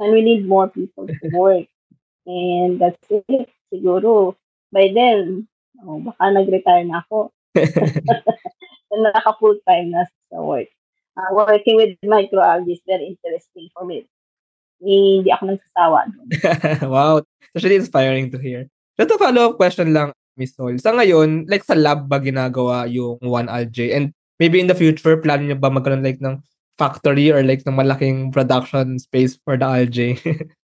And 0.00 0.10
we 0.12 0.20
need 0.20 0.48
more 0.48 0.68
people 0.68 1.06
to 1.06 1.26
work. 1.32 1.68
And 2.26 2.80
that's 2.80 3.00
it. 3.10 3.48
Siguro, 3.72 4.36
by 4.74 4.90
then, 4.90 5.46
oh, 5.86 6.02
baka 6.02 6.34
nag-retire 6.34 6.82
na 6.82 7.06
ako. 7.06 7.30
Naka 8.94 9.32
full 9.38 9.58
time 9.62 9.94
na 9.94 10.02
sa 10.30 10.42
work. 10.42 10.70
Uh, 11.14 11.30
working 11.30 11.78
with 11.78 11.94
microalgae 12.02 12.74
is 12.74 12.82
very 12.82 13.14
interesting 13.14 13.70
for 13.70 13.86
me. 13.86 14.02
Eh, 14.82 15.22
hindi 15.22 15.30
ako 15.30 15.54
nagsasawa. 15.54 15.98
wow. 16.94 17.22
It's 17.54 17.62
really 17.62 17.78
inspiring 17.78 18.34
to 18.34 18.38
hear. 18.42 18.66
Ito 18.98 19.14
follow-up 19.14 19.54
question 19.54 19.94
lang, 19.94 20.10
Miss 20.34 20.58
Sol. 20.58 20.74
Sa 20.82 20.90
ngayon, 20.90 21.46
like 21.46 21.62
sa 21.62 21.78
lab 21.78 22.10
ba 22.10 22.18
ginagawa 22.18 22.90
yung 22.90 23.18
1Algae? 23.22 23.94
And 23.94 24.10
maybe 24.42 24.58
in 24.58 24.66
the 24.66 24.74
future, 24.74 25.18
plan 25.18 25.46
niyo 25.46 25.58
ba 25.58 25.70
magkaroon 25.70 26.02
like 26.02 26.18
ng 26.18 26.42
factory 26.74 27.30
or 27.30 27.46
like 27.46 27.62
ng 27.62 27.78
malaking 27.78 28.34
production 28.34 28.98
space 28.98 29.38
for 29.46 29.54
the 29.54 29.66
algae? 29.66 30.18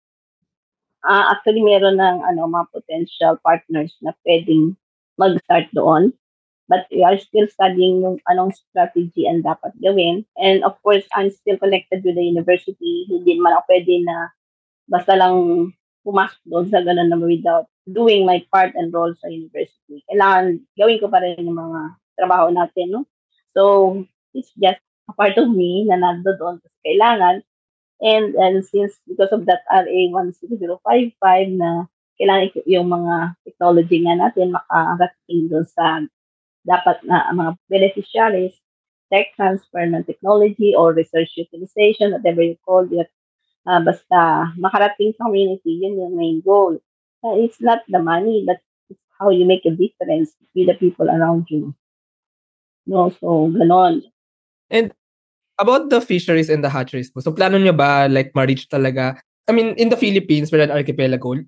uh, 1.06 1.24
actually, 1.32 1.62
meron 1.62 2.02
ng 2.02 2.18
ano, 2.26 2.50
mga 2.50 2.66
potential 2.74 3.38
partners 3.40 3.94
na 4.02 4.12
pwedeng 4.26 4.74
mag-start 5.16 5.70
doon. 5.72 6.12
But 6.66 6.90
we 6.90 7.06
are 7.06 7.14
still 7.14 7.46
studying 7.46 8.02
yung 8.02 8.18
anong 8.26 8.50
strategy 8.50 9.30
ang 9.30 9.46
dapat 9.46 9.70
gawin. 9.78 10.26
And 10.34 10.66
of 10.66 10.74
course, 10.82 11.06
I'm 11.14 11.30
still 11.30 11.62
connected 11.62 12.02
with 12.02 12.18
the 12.18 12.26
university. 12.26 13.06
Hindi 13.06 13.38
naman 13.38 13.54
ako 13.54 13.64
pwede 13.70 13.94
na 14.02 14.34
basta 14.90 15.14
lang 15.14 15.70
pumasok 16.02 16.42
doon 16.46 16.66
sa 16.66 16.82
ganun 16.82 17.10
na 17.10 17.18
without 17.22 17.70
doing 17.86 18.26
my 18.26 18.42
part 18.50 18.74
and 18.74 18.90
role 18.90 19.14
sa 19.14 19.30
university. 19.30 20.02
Kailangan 20.10 20.58
gawin 20.74 20.98
ko 20.98 21.06
pa 21.06 21.22
rin 21.22 21.38
yung 21.38 21.54
mga 21.54 21.80
trabaho 22.18 22.50
natin, 22.50 22.86
no? 22.90 23.00
So, 23.54 24.02
it's 24.34 24.50
just 24.58 24.82
a 25.06 25.14
part 25.14 25.38
of 25.38 25.46
me 25.50 25.86
na 25.86 25.98
nando 25.98 26.34
doon 26.34 26.58
kasi 26.58 26.76
kailangan. 26.82 27.46
And, 28.00 28.34
and 28.36 28.64
since 28.64 28.94
because 29.08 29.32
of 29.32 29.46
that 29.46 29.64
RA 29.72 30.02
16055 30.12 31.16
na 31.56 31.88
kailangan 32.20 32.52
yung 32.64 32.88
mga 32.88 33.36
technology 33.44 34.04
nga 34.04 34.16
natin 34.16 34.52
makarating 34.52 35.48
doon 35.48 35.66
sa 35.68 36.04
dapat 36.66 37.00
na 37.04 37.28
mga 37.32 37.52
beneficiaries, 37.70 38.56
tech 39.12 39.30
transfer 39.38 39.86
ng 39.86 40.02
technology 40.04 40.74
or 40.74 40.92
research 40.92 41.30
utilization, 41.38 42.12
whatever 42.12 42.42
you 42.42 42.58
call 42.66 42.82
it, 42.90 43.08
uh, 43.68 43.80
basta 43.80 44.50
makarating 44.58 45.14
sa 45.14 45.30
community, 45.30 45.78
yun 45.78 46.00
yung 46.00 46.16
main 46.18 46.38
goal. 46.42 46.74
Uh, 47.22 47.36
it's 47.38 47.62
not 47.62 47.86
the 47.88 48.02
money, 48.02 48.42
but 48.44 48.58
it's 48.90 49.00
how 49.20 49.30
you 49.30 49.46
make 49.46 49.64
a 49.64 49.74
difference 49.74 50.34
with 50.54 50.66
the 50.66 50.74
people 50.74 51.06
around 51.06 51.46
you. 51.48 51.72
No, 52.86 53.10
so 53.10 53.50
ganon. 53.50 54.02
And 54.70 54.94
about 55.58 55.90
the 55.90 56.00
fisheries 56.00 56.48
and 56.48 56.62
the 56.62 56.70
hatcheries 56.70 57.10
po, 57.10 57.20
so 57.20 57.32
plano 57.32 57.58
nyo 57.58 57.72
ba 57.72 58.08
like 58.08 58.32
ma-reach 58.34 58.68
talaga? 58.68 59.20
I 59.48 59.52
mean, 59.52 59.74
in 59.78 59.88
the 59.88 59.96
Philippines, 59.96 60.50
we're 60.50 60.64
an 60.64 60.74
archipelago. 60.74 61.38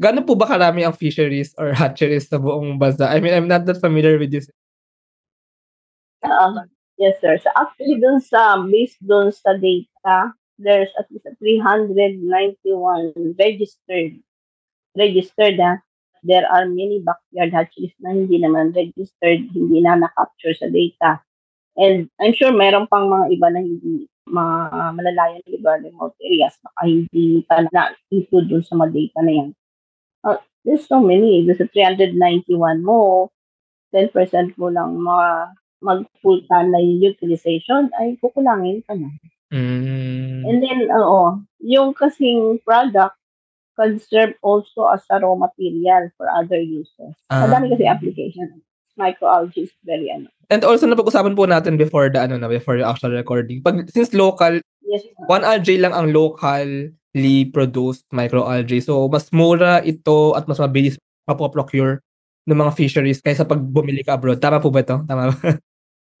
Gaano 0.00 0.26
po 0.26 0.34
ba 0.34 0.46
karami 0.50 0.82
ang 0.82 0.96
fisheries 0.96 1.54
or 1.60 1.70
hatcheries 1.80 2.26
sa 2.26 2.42
buong 2.42 2.80
bansa? 2.80 3.06
I 3.06 3.20
mean, 3.20 3.34
I'm 3.34 3.48
not 3.48 3.66
that 3.66 3.78
familiar 3.78 4.18
with 4.18 4.32
this. 4.32 4.50
Uh, 6.24 6.66
yes, 6.98 7.20
sir. 7.20 7.38
So 7.38 7.50
actually, 7.54 8.00
dun 8.00 8.18
sa, 8.18 8.58
based 8.64 8.98
dun 9.04 9.30
sa 9.30 9.54
data, 9.54 10.34
there's 10.58 10.90
at 10.98 11.06
least 11.12 11.28
391 11.38 13.12
registered. 13.38 14.18
Registered, 14.96 15.60
ah. 15.60 15.78
There 16.24 16.48
are 16.48 16.64
many 16.64 17.04
backyard 17.04 17.52
hatcheries 17.52 17.92
na 18.00 18.16
hindi 18.16 18.40
naman 18.40 18.72
registered, 18.72 19.44
hindi 19.52 19.84
na 19.84 20.00
na-capture 20.00 20.56
sa 20.56 20.72
data. 20.72 21.20
And 21.74 22.06
I'm 22.22 22.34
sure 22.34 22.54
meron 22.54 22.86
pang 22.86 23.10
mga 23.10 23.34
iba 23.34 23.48
na 23.50 23.60
hindi 23.60 24.06
mga 24.24 24.96
malalayan 24.96 25.44
lugar, 25.52 25.84
remote 25.84 26.16
areas, 26.24 26.56
baka 26.64 26.88
hindi 26.88 27.44
pa 27.44 27.60
na-include 27.68 28.48
dun 28.48 28.64
sa 28.64 28.74
mga 28.80 28.90
data 28.96 29.20
na 29.20 29.32
yan. 29.32 29.50
Uh, 30.24 30.40
there's 30.64 30.88
so 30.88 30.98
many. 31.00 31.44
There's 31.44 31.60
a 31.60 31.68
391 31.68 32.80
mo, 32.80 33.28
10% 33.92 34.56
mo 34.56 34.72
lang 34.72 34.96
mga 34.96 35.28
mag-full 35.84 36.40
time 36.48 36.72
na 36.72 36.80
yung 36.80 37.12
utilization, 37.12 37.92
ay 38.00 38.16
kukulangin 38.16 38.80
ka 38.88 38.96
na. 38.96 39.12
Mm. 39.52 40.48
And 40.48 40.58
then, 40.64 40.88
oo, 40.88 41.44
yung 41.60 41.92
kasing 41.92 42.64
product 42.64 43.20
can 43.76 44.00
serve 44.00 44.34
also 44.40 44.88
as 44.88 45.04
a 45.10 45.20
raw 45.20 45.36
material 45.36 46.08
for 46.16 46.30
other 46.30 46.58
uses. 46.58 47.12
Ah. 47.28 47.44
Madami 47.44 47.74
kasi 47.76 47.84
application. 47.84 48.64
Microalgae 48.94 49.66
is 49.66 49.74
very 49.82 50.10
ano. 50.10 50.30
And 50.52 50.62
also, 50.62 50.86
napag-usapan 50.86 51.34
po 51.34 51.48
natin 51.48 51.80
before 51.80 52.12
the, 52.12 52.20
ano 52.20 52.38
na, 52.38 52.46
before 52.46 52.78
the 52.78 52.86
actual 52.86 53.10
recording. 53.10 53.64
Pag, 53.64 53.90
since 53.90 54.12
local, 54.14 54.60
yes, 54.84 55.02
one 55.26 55.42
algae 55.42 55.80
lang 55.80 55.96
ang 55.96 56.12
local 56.12 56.92
produced 57.54 58.04
microalgae. 58.10 58.82
So, 58.82 59.06
mas 59.06 59.30
mura 59.30 59.78
ito 59.86 60.34
at 60.34 60.50
mas 60.50 60.58
mabilis 60.58 60.98
mapoprocure 61.30 62.02
ng 62.44 62.58
mga 62.58 62.74
fisheries 62.74 63.22
kaysa 63.22 63.46
pag 63.46 63.62
bumili 63.62 64.02
ka 64.02 64.18
abroad. 64.18 64.42
Tama 64.42 64.58
po 64.58 64.68
ba 64.68 64.82
ito? 64.82 64.98
Tama 65.06 65.30
ba? 65.30 65.36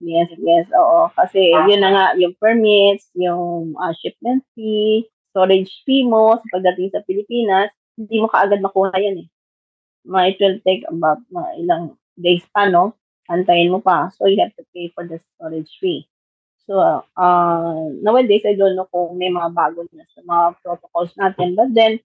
yes, 0.00 0.30
yes. 0.38 0.66
Oo. 0.72 1.10
Kasi 1.12 1.52
yun 1.68 1.82
na 1.82 1.90
nga, 1.90 2.06
yung 2.16 2.32
permits, 2.38 3.10
yung 3.18 3.74
uh, 3.76 3.92
shipment 3.98 4.46
fee, 4.54 5.04
storage 5.34 5.68
fee 5.82 6.06
mo 6.06 6.38
sa 6.38 6.46
pagdating 6.54 6.94
sa 6.94 7.02
Pilipinas, 7.02 7.74
hindi 7.98 8.22
mo 8.22 8.30
kaagad 8.30 8.62
makuha 8.62 8.94
yan 8.96 9.26
eh. 9.26 9.28
Ma, 10.06 10.30
it 10.30 10.38
will 10.38 10.62
take 10.62 10.86
about 10.86 11.20
mga 11.28 11.50
ilang 11.60 11.84
days 12.18 12.44
pa, 12.54 12.70
no? 12.70 12.94
Antayin 13.30 13.72
mo 13.72 13.80
pa. 13.80 14.10
So, 14.14 14.26
you 14.26 14.40
have 14.42 14.54
to 14.56 14.64
pay 14.74 14.92
for 14.94 15.06
the 15.06 15.20
storage 15.36 15.70
fee. 15.80 16.06
So, 16.64 16.80
uh, 17.16 17.84
nowadays, 18.00 18.44
I 18.48 18.56
don't 18.56 18.76
know 18.76 18.88
kung 18.88 19.20
may 19.20 19.28
mga 19.28 19.52
bago 19.52 19.84
na 19.92 20.04
sa 20.16 20.20
mga 20.24 20.44
protocols 20.64 21.12
natin. 21.20 21.56
But 21.56 21.76
then, 21.76 22.00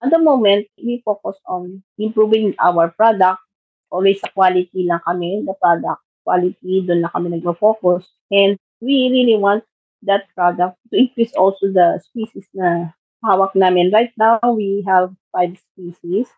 at 0.00 0.10
the 0.14 0.22
moment, 0.22 0.70
we 0.78 1.02
focus 1.02 1.36
on 1.46 1.82
improving 1.98 2.54
our 2.62 2.94
product. 2.94 3.42
Always 3.90 4.22
sa 4.22 4.30
quality 4.30 4.86
lang 4.86 5.02
kami, 5.02 5.42
the 5.42 5.54
product 5.58 6.00
quality, 6.24 6.86
doon 6.86 7.02
lang 7.02 7.12
kami 7.12 7.34
nag-focus. 7.34 8.06
And 8.30 8.54
we 8.78 9.10
really 9.10 9.34
want 9.34 9.64
that 10.06 10.30
product 10.38 10.78
to 10.92 10.94
increase 10.96 11.34
also 11.34 11.68
the 11.74 12.00
species 12.06 12.46
na 12.54 12.94
hawak 13.24 13.52
namin. 13.58 13.90
Right 13.90 14.12
now, 14.14 14.38
we 14.44 14.86
have 14.86 15.10
five 15.34 15.58
species. 15.58 16.30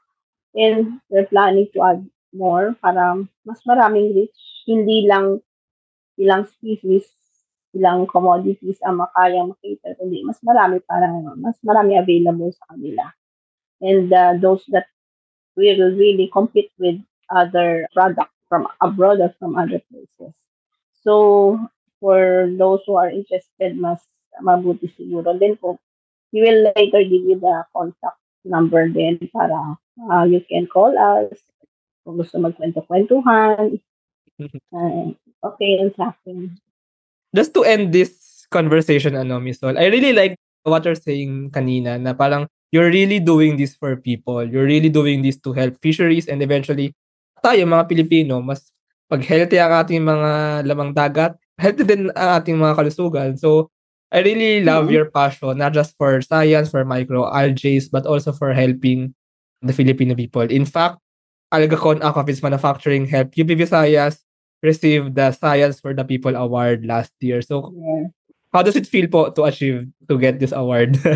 And 0.57 1.01
we're 1.09 1.29
planning 1.29 1.69
to 1.73 1.79
add 1.81 2.01
more 2.33 2.75
para 2.81 3.17
mas 3.45 3.61
maraming 3.65 4.17
reach. 4.17 4.65
Hindi 4.67 5.07
lang 5.07 5.41
ilang 6.17 6.49
species 6.49 7.09
ilang 7.73 8.05
commodities 8.05 8.77
ang 8.85 9.01
makayang 9.01 9.57
makater, 9.57 9.97
kundi 9.97 10.21
mas 10.25 10.37
marami 10.45 10.77
parang 10.85 11.25
mas 11.41 11.57
marami 11.65 11.97
available 11.97 12.53
sa 12.53 12.77
kanila. 12.77 13.05
And 13.81 14.13
uh, 14.13 14.37
those 14.39 14.63
that 14.71 14.87
will 15.57 15.97
really 15.97 16.29
compete 16.29 16.71
with 16.79 17.01
other 17.33 17.89
products 17.97 18.37
from 18.49 18.69
abroad 18.81 19.21
or 19.21 19.33
from 19.41 19.57
other 19.57 19.81
places. 19.89 20.37
So, 21.03 21.59
for 21.99 22.47
those 22.53 22.85
who 22.87 22.95
are 22.95 23.11
interested, 23.11 23.75
mas 23.75 24.05
mabuti 24.45 24.93
siguro 24.93 25.35
din 25.35 25.57
po, 25.57 25.81
we 26.31 26.45
will 26.45 26.71
later 26.77 27.03
give 27.03 27.25
you 27.25 27.41
the 27.41 27.65
contact 27.73 28.21
number 28.45 28.87
din 28.89 29.19
para 29.33 29.81
uh, 30.13 30.25
you 30.29 30.45
can 30.45 30.69
call 30.69 30.93
us 30.95 31.33
kung 32.03 32.19
gusto 32.19 32.37
magkwento-kwentuhan. 32.39 33.79
Uh, 34.75 35.15
okay 35.45 35.79
yun 35.79 35.95
sa 35.95 36.11
akin 36.11 36.51
just 37.35 37.57
to 37.57 37.65
end 37.65 37.91
this 37.91 38.45
conversation, 38.53 39.17
ano, 39.17 39.41
Miss 39.41 39.59
Sol, 39.59 39.77
I 39.77 39.89
really 39.89 40.13
like 40.13 40.37
what 40.63 40.85
you're 40.85 40.97
saying 40.97 41.51
kanina 41.51 41.99
na 41.99 42.13
parang 42.13 42.47
you're 42.71 42.93
really 42.93 43.19
doing 43.19 43.57
this 43.57 43.75
for 43.75 43.97
people. 43.97 44.45
You're 44.45 44.69
really 44.69 44.93
doing 44.93 45.25
this 45.25 45.41
to 45.43 45.53
help 45.57 45.81
fisheries 45.81 46.29
and 46.29 46.45
eventually 46.45 46.93
tayo 47.43 47.65
mga 47.67 47.89
Pilipino, 47.89 48.39
mas 48.45 48.71
pag 49.11 49.25
healthy 49.25 49.59
ang 49.59 49.73
ating 49.83 50.05
mga 50.05 50.31
lamang 50.69 50.95
dagat, 50.95 51.35
healthy 51.63 51.85
din 51.85 52.13
ang 52.15 52.39
ating 52.39 52.57
mga 52.61 52.77
kalusugan. 52.79 53.35
So, 53.35 53.73
I 54.13 54.21
really 54.21 54.61
love 54.61 54.93
mm-hmm. 54.93 54.95
your 54.95 55.09
passion, 55.09 55.57
not 55.57 55.73
just 55.73 55.97
for 55.97 56.21
science, 56.21 56.69
for 56.69 56.85
microalgae, 56.85 57.81
but 57.89 58.05
also 58.05 58.29
for 58.29 58.53
helping 58.53 59.17
the 59.65 59.73
Filipino 59.73 60.13
people. 60.13 60.45
In 60.45 60.69
fact, 60.69 61.01
Algacon 61.53 62.01
Aquafits 62.01 62.43
Manufacturing 62.43 63.07
helped 63.07 63.39
UP 63.39 63.47
Visayas 63.47 64.19
received 64.63 65.15
the 65.15 65.33
Science 65.33 65.81
for 65.81 65.95
the 65.95 66.05
People 66.05 66.35
Award 66.35 66.87
last 66.87 67.13
year. 67.21 67.43
So, 67.43 67.73
yeah. 67.77 68.09
how 68.53 68.63
does 68.63 68.77
it 68.77 68.87
feel 68.87 69.09
po 69.09 69.31
to 69.31 69.45
achieve, 69.45 69.87
to 70.09 70.19
get 70.19 70.41
this 70.41 70.53
award? 70.53 70.97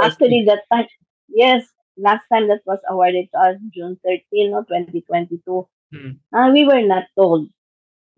Actually, 0.00 0.44
that 0.46 0.62
time, 0.70 0.86
yes, 1.28 1.66
last 1.96 2.22
time 2.32 2.48
that 2.48 2.60
was 2.66 2.78
awarded 2.88 3.28
to 3.34 3.38
us, 3.40 3.56
June 3.74 3.98
13, 4.04 4.52
no, 4.52 4.62
2022, 4.62 5.66
hmm. 5.92 6.10
uh, 6.36 6.50
we 6.52 6.64
were 6.64 6.82
not 6.82 7.06
told. 7.16 7.48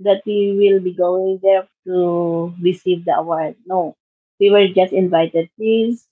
that 0.01 0.23
we 0.27 0.57
will 0.59 0.81
be 0.81 0.92
going 0.92 1.38
there 1.42 1.66
to 1.87 2.53
receive 2.61 3.05
the 3.05 3.14
award. 3.14 3.55
No, 3.66 3.97
we 4.40 4.51
were 4.51 4.68
just 4.68 4.92
invited. 4.92 5.49
Please, 5.57 6.07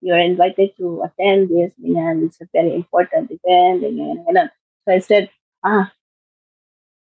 you 0.00 0.12
are 0.12 0.18
invited 0.18 0.76
to 0.78 1.02
attend 1.02 1.48
this. 1.48 1.72
And 1.82 2.24
it's 2.24 2.40
a 2.40 2.48
very 2.52 2.74
important 2.74 3.30
event. 3.30 3.84
And, 3.84 4.50
so 4.84 4.94
I 4.94 4.98
said, 5.00 5.30
ah, 5.64 5.92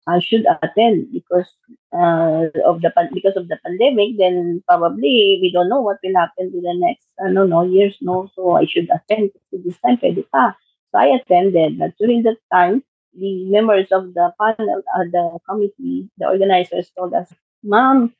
I 0.07 0.18
should 0.18 0.44
attend 0.62 1.12
because 1.12 1.46
uh, 1.92 2.46
of 2.66 2.83
the 2.83 2.90
because 3.12 3.37
of 3.37 3.48
the 3.48 3.59
pandemic. 3.64 4.18
Then 4.18 4.62
probably 4.66 5.38
we 5.40 5.50
don't 5.52 5.68
know 5.68 5.81
what 5.81 5.98
will 6.02 6.18
happen 6.18 6.50
to 6.50 6.61
the 6.61 6.74
next 6.74 7.07
I 7.24 7.33
don't 7.33 7.50
know 7.50 7.62
years. 7.62 7.96
No, 8.00 8.31
so 8.35 8.57
I 8.57 8.66
should 8.66 8.88
attend 8.90 9.31
to 9.50 9.62
this 9.64 9.78
time. 9.78 9.98
Pwede. 9.98 10.24
So 10.33 10.98
I 10.98 11.07
attended. 11.07 11.78
But 11.78 11.96
during 11.98 12.24
that 12.24 12.38
time, 12.52 12.83
the 13.14 13.44
members 13.44 13.88
of 13.92 14.14
the 14.14 14.33
panel, 14.40 14.83
uh, 14.96 15.05
the 15.05 15.38
committee, 15.48 16.11
the 16.18 16.26
organizers 16.28 16.90
told 16.96 17.14
us, 17.14 17.33
"Mom, 17.62 18.14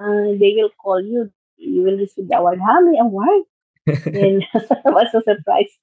uh, 0.00 0.36
they 0.38 0.52
will 0.56 0.70
call 0.82 1.00
you. 1.00 1.32
You 1.56 1.82
will 1.82 1.96
receive 1.96 2.28
the 2.28 2.36
award. 2.36 2.60
How 2.60 2.80
many 2.80 2.98
award?" 2.98 3.44
And 3.86 4.44
I 4.54 4.90
was 4.90 5.08
so 5.12 5.20
surprised. 5.22 5.76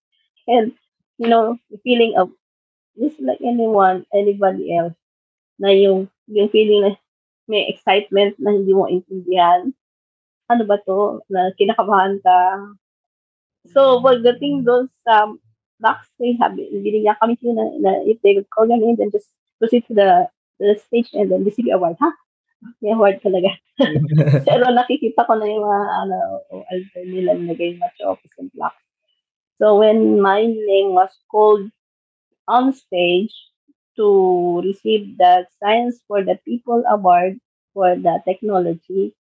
And 0.48 0.74
you 1.18 1.30
know, 1.30 1.58
the 1.70 1.78
feeling 1.84 2.16
of 2.18 2.32
just 2.98 3.22
like 3.22 3.40
anyone, 3.42 4.06
anybody 4.14 4.76
else, 4.76 4.98
na 5.62 5.70
yung, 5.70 6.10
yung 6.28 6.50
feeling 6.50 6.82
na 6.82 6.92
may 7.46 7.70
excitement 7.70 8.36
na 8.42 8.58
hindi 8.58 8.74
mo 8.74 8.90
intindihan. 8.90 9.70
Ano 10.50 10.64
ba 10.66 10.82
to? 10.84 11.22
Na 11.30 11.54
kinakabahan 11.56 12.18
ka. 12.26 12.38
So, 13.70 14.02
pagdating 14.02 14.66
doon 14.66 14.90
sa 15.06 15.30
backstage, 15.78 16.42
sabi, 16.42 16.66
binigyan 16.82 17.18
kami 17.22 17.38
sila 17.38 17.54
na, 17.54 17.66
na 17.78 17.92
if 18.10 18.18
they 18.26 18.42
call 18.50 18.66
your 18.66 18.82
name, 18.82 18.98
then 18.98 19.14
just 19.14 19.30
proceed 19.62 19.86
to 19.86 19.94
the, 19.94 20.26
the 20.58 20.78
stage 20.82 21.14
and 21.14 21.30
then 21.30 21.46
receive 21.46 21.70
your 21.70 21.78
award. 21.78 21.98
Ha? 22.02 22.10
May 22.82 22.94
award 22.94 23.22
talaga. 23.26 23.58
Pero 24.48 24.70
nakikita 24.70 25.26
ko 25.26 25.34
na 25.38 25.50
yung 25.50 25.66
mga 25.66 25.90
ano, 26.06 26.18
alter 26.50 27.04
nila 27.06 27.34
nagay 27.38 27.78
macho 27.82 28.14
office 28.14 28.38
and 28.38 28.54
black. 28.54 28.78
So 29.58 29.78
when 29.78 30.22
my 30.22 30.46
name 30.46 30.94
was 30.94 31.14
called 31.30 31.70
on 32.50 32.74
stage 32.74 33.34
to 33.98 34.62
receive 34.64 35.18
the 35.18 35.46
Science 35.60 36.00
for 36.08 36.24
the 36.24 36.40
People 36.46 36.84
Award 36.88 37.40
for 37.74 37.96
the 37.96 38.20
technology. 38.26 39.16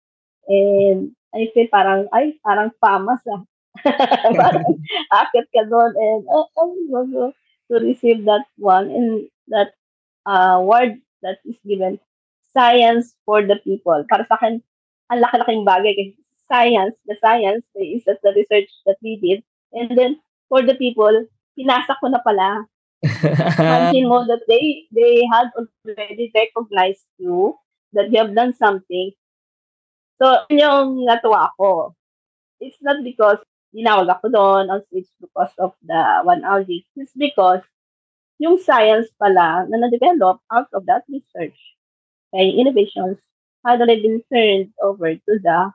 And 0.48 1.16
I 1.34 1.48
feel 1.54 1.68
parang, 1.72 2.08
ay, 2.12 2.36
parang 2.44 2.72
famas 2.82 3.24
ah. 3.34 3.44
parang 4.36 4.68
akit 5.24 5.48
ka 5.56 5.64
doon 5.64 5.96
and 5.96 6.24
oh, 6.28 6.52
oh, 6.60 7.32
to 7.72 7.76
receive 7.80 8.28
that 8.28 8.44
one 8.60 8.92
and 8.92 9.32
that 9.48 9.72
uh, 10.28 10.60
award 10.60 11.00
that 11.24 11.40
is 11.48 11.56
given 11.64 11.96
science 12.54 13.16
for 13.26 13.44
the 13.44 13.58
people. 13.64 14.04
Para 14.10 14.28
sa 14.28 14.36
akin, 14.40 14.60
ang 15.12 15.20
laki-laking 15.20 15.64
bagay 15.68 15.94
kasi 15.96 16.12
science, 16.48 16.96
the 17.08 17.16
science 17.20 17.64
is 17.76 18.04
that 18.08 18.20
the 18.24 18.36
research 18.36 18.72
that 18.86 19.00
we 19.00 19.20
did. 19.20 19.44
And 19.72 19.96
then, 19.96 20.20
for 20.52 20.64
the 20.64 20.76
people, 20.76 21.28
pinasa 21.56 21.96
ko 22.00 22.12
na 22.12 22.20
pala 22.20 22.68
Imagine 23.58 24.06
mo 24.06 24.22
that 24.30 24.46
they 24.46 24.86
they 24.94 25.26
had 25.26 25.50
already 25.58 26.30
recognized 26.38 27.10
you 27.18 27.58
that 27.98 28.14
you 28.14 28.22
have 28.22 28.38
done 28.38 28.54
something. 28.54 29.10
So, 30.22 30.46
yung 30.54 31.10
natuwa 31.10 31.50
ako. 31.50 31.98
It's 32.62 32.78
not 32.78 33.02
because 33.02 33.42
dinawag 33.74 34.06
ako 34.06 34.30
doon 34.30 34.70
on 34.70 34.86
stage 34.94 35.10
because 35.18 35.50
of 35.58 35.74
the 35.82 36.22
one 36.22 36.46
hour 36.46 36.62
It's 36.70 37.16
because 37.18 37.66
yung 38.38 38.62
science 38.62 39.10
pala 39.18 39.66
na 39.66 39.82
na-develop 39.82 40.38
out 40.54 40.70
of 40.78 40.86
that 40.86 41.02
research 41.10 41.58
kay 42.32 42.50
innovations 42.56 43.20
had 43.66 43.82
already 43.82 44.02
been 44.02 44.24
turned 44.32 44.74
over 44.82 45.14
to 45.16 45.34
the 45.40 45.72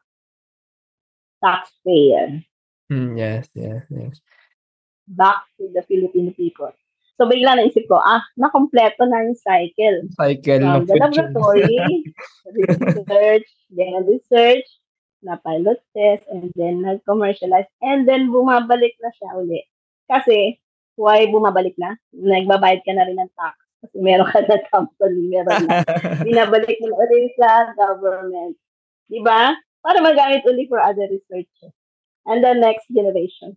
taxpayer. 1.45 2.43
Mm, 2.91 3.19
yes, 3.19 3.49
yes, 3.55 3.83
yes. 3.91 4.21
Back 5.07 5.47
to 5.59 5.71
the 5.71 5.83
Filipino 5.87 6.33
people. 6.33 6.73
So, 7.17 7.25
bigla 7.25 7.57
naisip 7.57 7.89
ko, 7.89 7.97
ah, 7.97 8.21
nakompleto 8.37 9.09
na 9.09 9.25
yung 9.25 9.39
cycle. 9.41 10.05
Cycle 10.21 10.61
From 10.61 10.85
the 10.85 10.97
laboratory, 11.01 12.13
research, 12.61 13.49
then 13.73 14.05
research, 14.05 14.69
na 15.25 15.41
pilot 15.41 15.81
test, 15.97 16.29
and 16.29 16.53
then 16.61 16.85
nag-commercialize, 16.85 17.71
and 17.81 18.05
then 18.05 18.29
bumabalik 18.29 19.01
na 19.01 19.11
siya 19.17 19.33
uli. 19.33 19.65
Kasi, 20.13 20.61
why 21.01 21.25
bumabalik 21.33 21.73
na? 21.81 21.97
Nagbabayad 22.13 22.85
ka 22.85 22.93
na 22.93 23.09
rin 23.09 23.17
ng 23.17 23.33
tax. 23.33 23.66
Kasi 23.85 23.97
meron 24.01 24.29
ka 24.29 24.41
na 24.45 24.59
company, 24.73 25.21
meron 25.29 25.69
na. 25.69 25.85
Binabalik 26.27 26.79
mo 26.81 26.97
ulit 26.97 27.33
sa 27.37 27.73
government. 27.77 28.57
Di 29.07 29.21
ba? 29.23 29.55
Para 29.85 29.99
magamit 30.03 30.43
uli 30.49 30.67
for 30.67 30.81
other 30.81 31.07
research. 31.11 31.51
And 32.27 32.43
the 32.43 32.59
next 32.59 32.91
generation. 32.91 33.55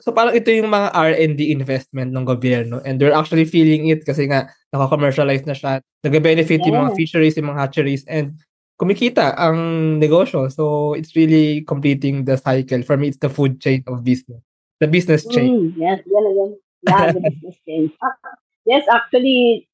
So 0.00 0.16
parang 0.16 0.32
ito 0.32 0.48
yung 0.48 0.72
mga 0.72 0.96
R&D 0.96 1.52
investment 1.52 2.16
ng 2.16 2.24
gobyerno 2.24 2.80
and 2.88 2.96
they're 2.96 3.12
actually 3.12 3.44
feeling 3.44 3.92
it 3.92 4.00
kasi 4.00 4.24
nga 4.24 4.48
naka-commercialize 4.72 5.44
na 5.44 5.52
siya. 5.52 5.84
Nag-benefit 6.00 6.64
yeah. 6.64 6.66
yung 6.72 6.78
mga 6.88 6.96
fisheries, 6.96 7.36
yung 7.36 7.52
mga 7.52 7.60
hatcheries 7.68 8.04
and 8.08 8.32
kumikita 8.80 9.36
ang 9.36 10.00
negosyo. 10.00 10.48
So 10.48 10.96
it's 10.96 11.12
really 11.12 11.68
completing 11.68 12.24
the 12.24 12.40
cycle. 12.40 12.80
For 12.80 12.96
me, 12.96 13.12
it's 13.12 13.20
the 13.20 13.28
food 13.28 13.60
chain 13.60 13.84
of 13.84 14.00
business. 14.00 14.40
The 14.80 14.88
business 14.88 15.28
chain. 15.28 15.52
Mm, 15.52 15.68
yes, 15.76 16.00
yan, 16.08 16.24
yan. 16.32 16.50
Yeah, 16.88 17.12
the 17.12 17.20
business 17.28 17.56
chain. 17.68 17.92
Yes, 18.70 18.86
actually, 18.86 19.66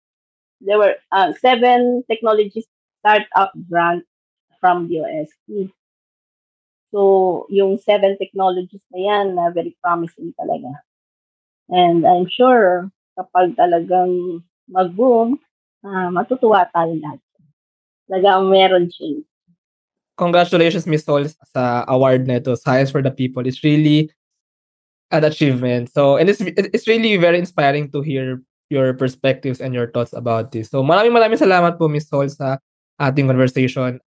there 0.64 0.80
were 0.80 0.96
uh, 1.12 1.36
seven 1.36 2.00
technology 2.08 2.64
startup 3.04 3.52
grant 3.68 4.08
from 4.56 4.88
the 4.88 5.04
UST. 5.04 5.68
So, 6.96 7.44
yung 7.52 7.76
seven 7.76 8.16
technologies 8.16 8.80
na 8.88 8.98
yan, 9.04 9.26
na 9.36 9.52
very 9.52 9.76
promising 9.84 10.32
talaga. 10.40 10.80
And 11.68 12.08
I'm 12.08 12.24
sure, 12.24 12.88
kapag 13.20 13.60
talagang 13.60 14.40
mag-boom, 14.64 15.36
uh, 15.84 16.08
matutuwa 16.08 16.64
tayo 16.72 16.96
lahat. 16.96 17.20
Talagang 18.08 18.48
meron 18.48 18.88
change. 18.88 19.28
Congratulations, 20.16 20.88
Miss 20.88 21.04
Sol, 21.04 21.28
sa 21.52 21.84
award 21.92 22.24
na 22.24 22.40
ito, 22.40 22.56
Science 22.56 22.88
for 22.88 23.04
the 23.04 23.12
People. 23.12 23.44
It's 23.44 23.60
really 23.60 24.08
an 25.12 25.28
achievement. 25.28 25.92
So, 25.92 26.16
and 26.16 26.30
it's, 26.30 26.40
it's 26.40 26.88
really 26.88 27.20
very 27.20 27.36
inspiring 27.36 27.92
to 27.92 28.00
hear 28.00 28.40
your 28.68 28.94
perspectives 28.94 29.62
and 29.62 29.74
your 29.74 29.90
thoughts 29.90 30.12
about 30.12 30.50
this. 30.50 30.70
So, 30.70 30.82
maraming 30.82 31.14
maraming 31.14 31.38
salamat 31.38 31.78
po, 31.78 31.86
Miss 31.86 32.10
Sol, 32.10 32.26
sa 32.30 32.58
ating 32.98 33.28
conversation 33.30 34.00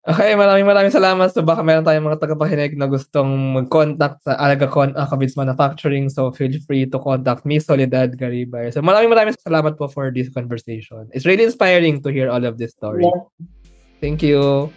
Okay, 0.05 0.37
maraming 0.37 0.69
maraming 0.69 0.93
salamat. 0.93 1.33
So 1.33 1.41
baka 1.41 1.65
meron 1.65 1.81
tayong 1.81 2.05
mga 2.05 2.21
tagapakinig 2.21 2.77
na 2.77 2.85
gustong 2.85 3.57
mag-contact 3.57 4.21
sa 4.21 4.37
Alagacon 4.37 4.93
Alcabits 4.93 5.33
Manufacturing. 5.33 6.13
So 6.13 6.29
feel 6.29 6.53
free 6.69 6.85
to 6.93 7.01
contact 7.01 7.41
me, 7.41 7.57
Soledad 7.57 8.13
Garibay. 8.13 8.69
So 8.69 8.85
maraming 8.85 9.09
maraming 9.09 9.33
salamat 9.41 9.81
po 9.81 9.89
for 9.89 10.13
this 10.13 10.29
conversation. 10.29 11.09
It's 11.09 11.25
really 11.25 11.49
inspiring 11.49 12.05
to 12.05 12.13
hear 12.13 12.29
all 12.29 12.45
of 12.45 12.61
this 12.61 12.77
story. 12.77 13.01
Yeah. 13.01 13.25
Thank 13.97 14.21
you. 14.21 14.69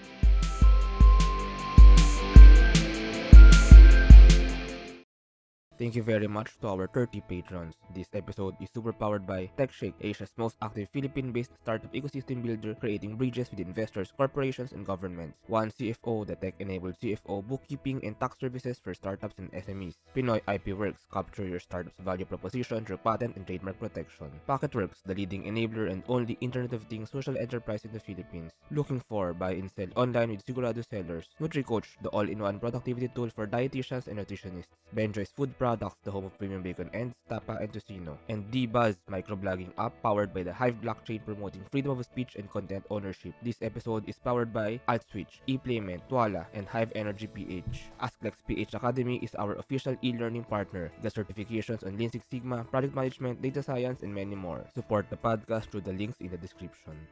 Thank 5.78 5.94
you 5.94 6.02
very 6.02 6.26
much 6.26 6.58
to 6.60 6.68
our 6.74 6.88
30 6.88 7.22
patrons. 7.28 7.76
This 7.94 8.08
episode 8.12 8.56
is 8.60 8.68
super 8.74 8.92
powered 8.92 9.24
by 9.28 9.48
TechShake, 9.56 9.94
Asia's 10.00 10.34
most 10.36 10.56
active 10.60 10.88
Philippine-based 10.88 11.52
startup 11.62 11.94
ecosystem 11.94 12.42
builder 12.42 12.74
creating 12.74 13.14
bridges 13.14 13.48
with 13.48 13.60
investors, 13.60 14.12
corporations, 14.16 14.72
and 14.72 14.84
governments. 14.84 15.38
One 15.46 15.70
CFO, 15.70 16.26
the 16.26 16.34
tech-enabled 16.34 16.96
CFO, 17.00 17.46
bookkeeping, 17.46 18.04
and 18.04 18.18
tax 18.18 18.40
services 18.40 18.80
for 18.82 18.92
startups 18.92 19.38
and 19.38 19.52
SMEs. 19.52 19.94
Pinoy 20.16 20.40
IP 20.52 20.76
Works, 20.76 21.06
capture 21.12 21.46
your 21.46 21.60
startup's 21.60 22.00
value 22.00 22.24
proposition 22.24 22.84
through 22.84 22.96
patent 22.96 23.36
and 23.36 23.46
trademark 23.46 23.78
protection. 23.78 24.32
Pocketworks, 24.48 25.04
the 25.06 25.14
leading 25.14 25.44
enabler 25.44 25.88
and 25.92 26.02
only 26.08 26.36
Internet 26.40 26.72
of 26.72 26.82
Things 26.90 27.12
social 27.12 27.38
enterprise 27.38 27.84
in 27.84 27.92
the 27.92 28.00
Philippines. 28.00 28.50
Looking 28.72 28.98
for 28.98 29.32
buy 29.32 29.52
and 29.52 29.70
sell 29.70 29.94
online 29.94 30.30
with 30.30 30.44
Sigurado 30.44 30.84
sellers. 30.84 31.28
NutriCoach, 31.40 32.02
the 32.02 32.08
all-in-one 32.08 32.58
productivity 32.58 33.06
tool 33.14 33.30
for 33.30 33.46
dietitians 33.46 34.08
and 34.08 34.18
nutritionists. 34.18 34.74
Benjoy's 34.92 35.30
Food 35.30 35.56
Products, 35.68 36.00
the 36.02 36.10
home 36.10 36.24
of 36.24 36.32
premium 36.38 36.62
bacon 36.62 36.88
and 36.94 37.12
tapa, 37.28 37.60
and 37.60 37.68
tocino. 37.70 38.16
And 38.30 38.50
D-Buzz, 38.50 39.04
microblogging 39.04 39.76
app 39.76 39.92
powered 40.02 40.32
by 40.32 40.42
the 40.42 40.50
Hive 40.50 40.80
blockchain 40.80 41.22
promoting 41.22 41.60
freedom 41.70 41.92
of 41.92 42.02
speech 42.06 42.36
and 42.36 42.48
content 42.48 42.86
ownership. 42.88 43.34
This 43.42 43.60
episode 43.60 44.08
is 44.08 44.16
powered 44.16 44.50
by 44.50 44.80
AltSwitch, 44.88 45.44
ePlayment, 45.46 46.08
Twala, 46.08 46.46
and 46.54 46.66
Hive 46.66 46.90
Energy 46.94 47.26
PH. 47.26 47.92
AskLex 48.00 48.40
PH 48.48 48.72
Academy 48.72 49.20
is 49.20 49.34
our 49.34 49.60
official 49.60 49.94
e-learning 50.02 50.44
partner. 50.44 50.90
The 51.02 51.10
certifications 51.10 51.84
on 51.84 51.98
Lean 51.98 52.12
Six 52.12 52.24
Sigma, 52.30 52.64
project 52.64 52.94
management, 52.94 53.42
data 53.42 53.62
science, 53.62 54.00
and 54.00 54.14
many 54.14 54.36
more. 54.36 54.64
Support 54.74 55.10
the 55.10 55.20
podcast 55.20 55.68
through 55.68 55.82
the 55.82 55.92
links 55.92 56.16
in 56.20 56.30
the 56.30 56.38
description. 56.38 56.96